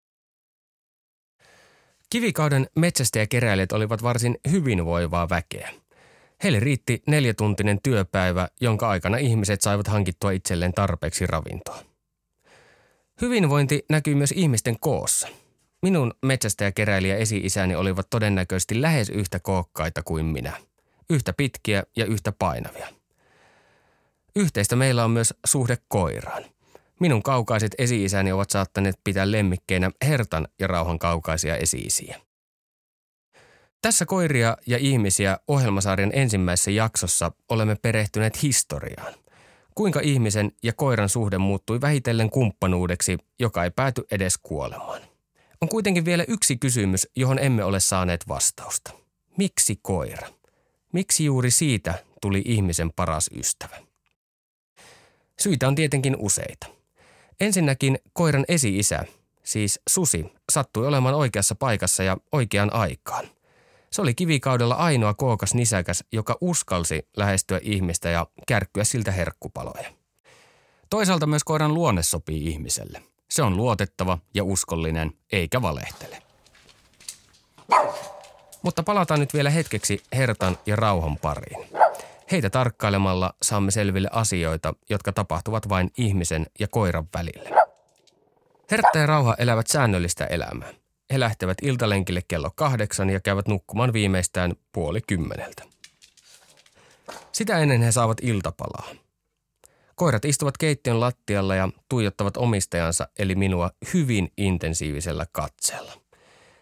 Kivikauden 2.11 2.69
metsästäjäkeräilijät 2.77 3.73
olivat 3.73 4.03
varsin 4.03 4.39
hyvinvoivaa 4.51 5.29
väkeä. 5.29 5.71
Heille 6.43 6.61
riitti 6.61 7.03
neljätuntinen 7.07 7.79
työpäivä, 7.83 8.49
jonka 8.61 8.89
aikana 8.89 9.17
ihmiset 9.17 9.61
saivat 9.61 9.89
hankittua 9.89 10.31
itselleen 10.31 10.73
tarpeeksi 10.73 11.27
ravintoa. 11.27 11.79
Hyvinvointi 13.21 13.85
näkyy 13.89 14.15
myös 14.15 14.33
ihmisten 14.33 14.81
koossa. 14.81 15.29
Minun 15.83 16.15
metsästäjäkeräilijä 16.23 17.17
esi-isäni 17.17 17.75
olivat 17.75 18.11
todennäköisesti 18.11 18.83
lähes 18.83 19.09
yhtä 19.09 19.41
kookkaita 19.41 20.03
kuin 20.03 20.27
minä. 20.27 20.68
Yhtä 21.11 21.33
pitkiä 21.33 21.83
ja 21.97 22.05
yhtä 22.05 22.33
painavia. 22.33 22.89
Yhteistä 24.37 24.77
meillä 24.77 25.05
on 25.05 25.11
myös 25.11 25.35
suhde 25.47 25.79
koiraan. 25.89 26.45
Minun 27.01 27.23
kaukaiset 27.23 27.75
esi-isäni 27.79 28.33
ovat 28.33 28.51
saattaneet 28.51 29.01
pitää 29.05 29.31
lemmikkeinä 29.31 29.91
hertan 30.03 30.49
ja 30.59 30.67
rauhan 30.67 30.99
kaukaisia 30.99 31.57
esi-isiä. 31.57 32.21
Tässä 33.83 34.07
koiria 34.07 34.57
ja 34.67 34.79
ihmisiä 34.79 35.39
ohjelmasarjan 35.49 36.11
ensimmäisessä 36.15 36.71
jaksossa 36.71 37.33
olemme 37.49 37.77
perehtyneet 37.83 38.43
historiaan– 38.43 39.15
kuinka 39.79 40.01
ihmisen 40.03 40.53
ja 40.63 40.73
koiran 40.73 41.09
suhde 41.09 41.39
muuttui 41.39 41.81
vähitellen 41.81 42.31
kumppanuudeksi, 42.31 43.19
joka 43.39 43.65
ei 43.65 43.71
pääty 43.71 44.07
edes 44.11 44.39
kuolemaan. 44.43 45.03
On 45.61 45.69
kuitenkin 45.69 46.05
vielä 46.05 46.25
yksi 46.29 46.57
kysymys, 46.57 47.09
johon 47.17 47.39
emme 47.39 47.65
ole 47.65 47.81
saaneet 47.81 48.29
vastausta. 48.29 48.91
Miksi 49.37 49.79
koira? 49.83 50.29
Miksi 50.93 51.25
juuri 51.25 51.51
siitä 51.51 52.05
tuli 52.21 52.43
ihmisen 52.45 52.93
paras 52.97 53.31
ystävä? 53.35 53.77
Syitä 55.41 55.69
on 55.69 55.75
tietenkin 55.75 56.17
useita. 56.19 56.67
Ensinnäkin 57.41 57.99
koiran 58.13 58.45
esi-isä, 58.49 59.05
siis 59.45 59.81
Susi, 59.89 60.33
sattui 60.53 60.87
olemaan 60.87 61.15
oikeassa 61.15 61.55
paikassa 61.55 62.03
ja 62.03 62.17
oikeaan 62.33 62.73
aikaan. 62.73 63.29
Se 63.91 64.03
oli 64.03 64.15
kivikaudella 64.15 64.75
ainoa 64.75 65.15
kookas 65.15 65.55
nisäkäs, 65.55 66.05
joka 66.13 66.39
uskalsi 66.41 67.09
lähestyä 67.17 67.61
ihmistä 67.63 68.09
ja 68.09 68.27
kärkkyä 68.47 68.85
siltä 68.85 69.13
herkkupaloja. 69.13 69.93
Toisaalta 70.91 71.27
myös 71.27 71.45
koiran 71.45 71.75
luonne 71.75 72.03
sopii 72.03 72.47
ihmiselle. 72.47 73.03
Se 73.31 73.43
on 73.43 73.57
luotettava 73.57 74.19
ja 74.35 74.45
uskollinen, 74.45 75.13
eikä 75.33 75.63
valehtele. 75.63 76.23
Mutta 78.69 78.83
palataan 78.83 79.21
nyt 79.21 79.35
vielä 79.35 79.51
hetkeksi 79.51 80.03
Hertan 80.17 80.59
ja 80.67 80.77
Rauhan 80.77 81.17
pariin. 81.17 81.69
Heitä 82.31 82.51
tarkkailemalla 82.51 83.35
saamme 83.43 83.71
selville 83.71 84.09
asioita, 84.13 84.75
jotka 84.91 85.13
tapahtuvat 85.13 85.69
vain 85.69 85.91
ihmisen 85.97 86.47
ja 86.61 86.69
koiran 86.69 87.09
välillä. 87.15 87.67
Hertta 88.71 88.99
ja 88.99 89.07
Rauha 89.07 89.35
elävät 89.39 89.67
säännöllistä 89.67 90.25
elämää. 90.25 90.69
He 91.13 91.21
lähtevät 91.21 91.59
iltalenkille 91.63 92.23
kello 92.29 92.51
kahdeksan 92.55 93.11
ja 93.11 93.21
käyvät 93.21 93.49
nukkumaan 93.49 93.93
viimeistään 93.93 94.53
puoli 94.73 95.01
kymmeneltä. 95.07 95.63
Sitä 97.33 97.59
ennen 97.59 97.83
he 97.83 97.93
saavat 97.93 98.19
iltapalaa. 98.23 98.89
Koirat 99.95 100.25
istuvat 100.25 100.59
keittiön 100.59 101.01
lattialla 101.01 101.55
ja 101.55 101.69
tuijottavat 101.89 102.37
omistajansa 102.37 103.09
eli 103.19 103.35
minua 103.35 103.71
hyvin 103.95 104.33
intensiivisellä 104.37 105.27
katseella. 105.33 105.93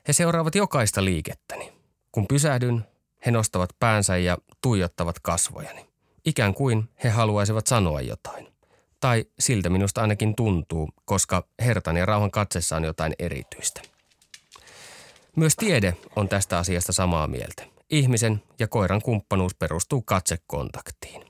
He 0.09 0.13
seuraavat 0.13 0.55
jokaista 0.55 1.05
liikettäni. 1.05 1.76
Kun 2.17 2.29
pysähdyn, 2.29 2.85
he 3.27 3.31
nostavat 3.31 3.71
päänsä 3.81 4.17
ja 4.17 4.39
tuijottavat 4.61 5.21
kasvojani. 5.21 5.87
Ikään 6.25 6.55
kuin 6.55 6.89
he 7.05 7.09
haluaisivat 7.09 7.67
sanoa 7.67 8.01
jotain. 8.01 8.49
Tai 9.01 9.25
siltä 9.39 9.71
minusta 9.71 10.01
ainakin 10.01 10.37
tuntuu, 10.37 10.89
koska 11.05 11.47
hertan 11.61 11.97
ja 11.97 12.07
rauhan 12.07 12.31
katsessa 12.31 12.77
on 12.77 12.85
jotain 12.85 13.13
erityistä. 13.19 13.83
Myös 15.37 15.57
tiede 15.57 15.97
on 16.17 16.29
tästä 16.29 16.59
asiasta 16.59 16.93
samaa 16.93 17.27
mieltä. 17.27 17.67
Ihmisen 17.91 18.43
ja 18.59 18.69
koiran 18.69 19.03
kumppanuus 19.03 19.55
perustuu 19.55 20.03
katsekontaktiin. 20.03 21.25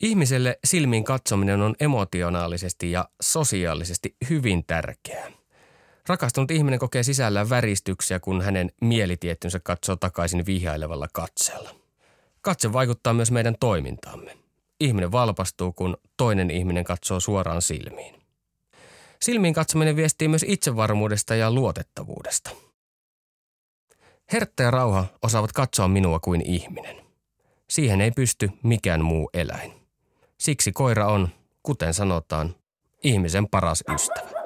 Ihmiselle 0.00 0.58
silmiin 0.64 1.04
katsominen 1.04 1.62
on 1.62 1.74
emotionaalisesti 1.80 2.90
ja 2.90 3.08
sosiaalisesti 3.20 4.16
hyvin 4.30 4.64
tärkeää. 4.66 5.37
Rakastunut 6.08 6.50
ihminen 6.50 6.78
kokee 6.78 7.02
sisällään 7.02 7.50
väristyksiä, 7.50 8.20
kun 8.20 8.42
hänen 8.42 8.70
mielitiettynsä 8.80 9.60
katsoo 9.60 9.96
takaisin 9.96 10.46
vihjailevalla 10.46 11.08
katseella. 11.12 11.70
Katse 12.40 12.72
vaikuttaa 12.72 13.12
myös 13.12 13.30
meidän 13.30 13.56
toimintaamme. 13.60 14.38
Ihminen 14.80 15.12
valpastuu, 15.12 15.72
kun 15.72 15.96
toinen 16.16 16.50
ihminen 16.50 16.84
katsoo 16.84 17.20
suoraan 17.20 17.62
silmiin. 17.62 18.14
Silmiin 19.22 19.54
katsominen 19.54 19.96
viestii 19.96 20.28
myös 20.28 20.44
itsevarmuudesta 20.48 21.34
ja 21.34 21.50
luotettavuudesta– 21.50 22.50
Hertta 24.32 24.62
ja 24.62 24.70
rauha 24.70 25.06
osaavat 25.22 25.52
katsoa 25.52 25.88
minua 25.88 26.20
kuin 26.20 26.42
ihminen. 26.44 26.96
Siihen 27.70 28.00
ei 28.00 28.10
pysty 28.10 28.50
mikään 28.62 29.04
muu 29.04 29.30
eläin. 29.34 29.72
Siksi 30.38 30.72
koira 30.72 31.06
on, 31.06 31.28
kuten 31.62 31.94
sanotaan, 31.94 32.54
ihmisen 33.02 33.48
paras 33.48 33.84
ystävä. 33.94 34.37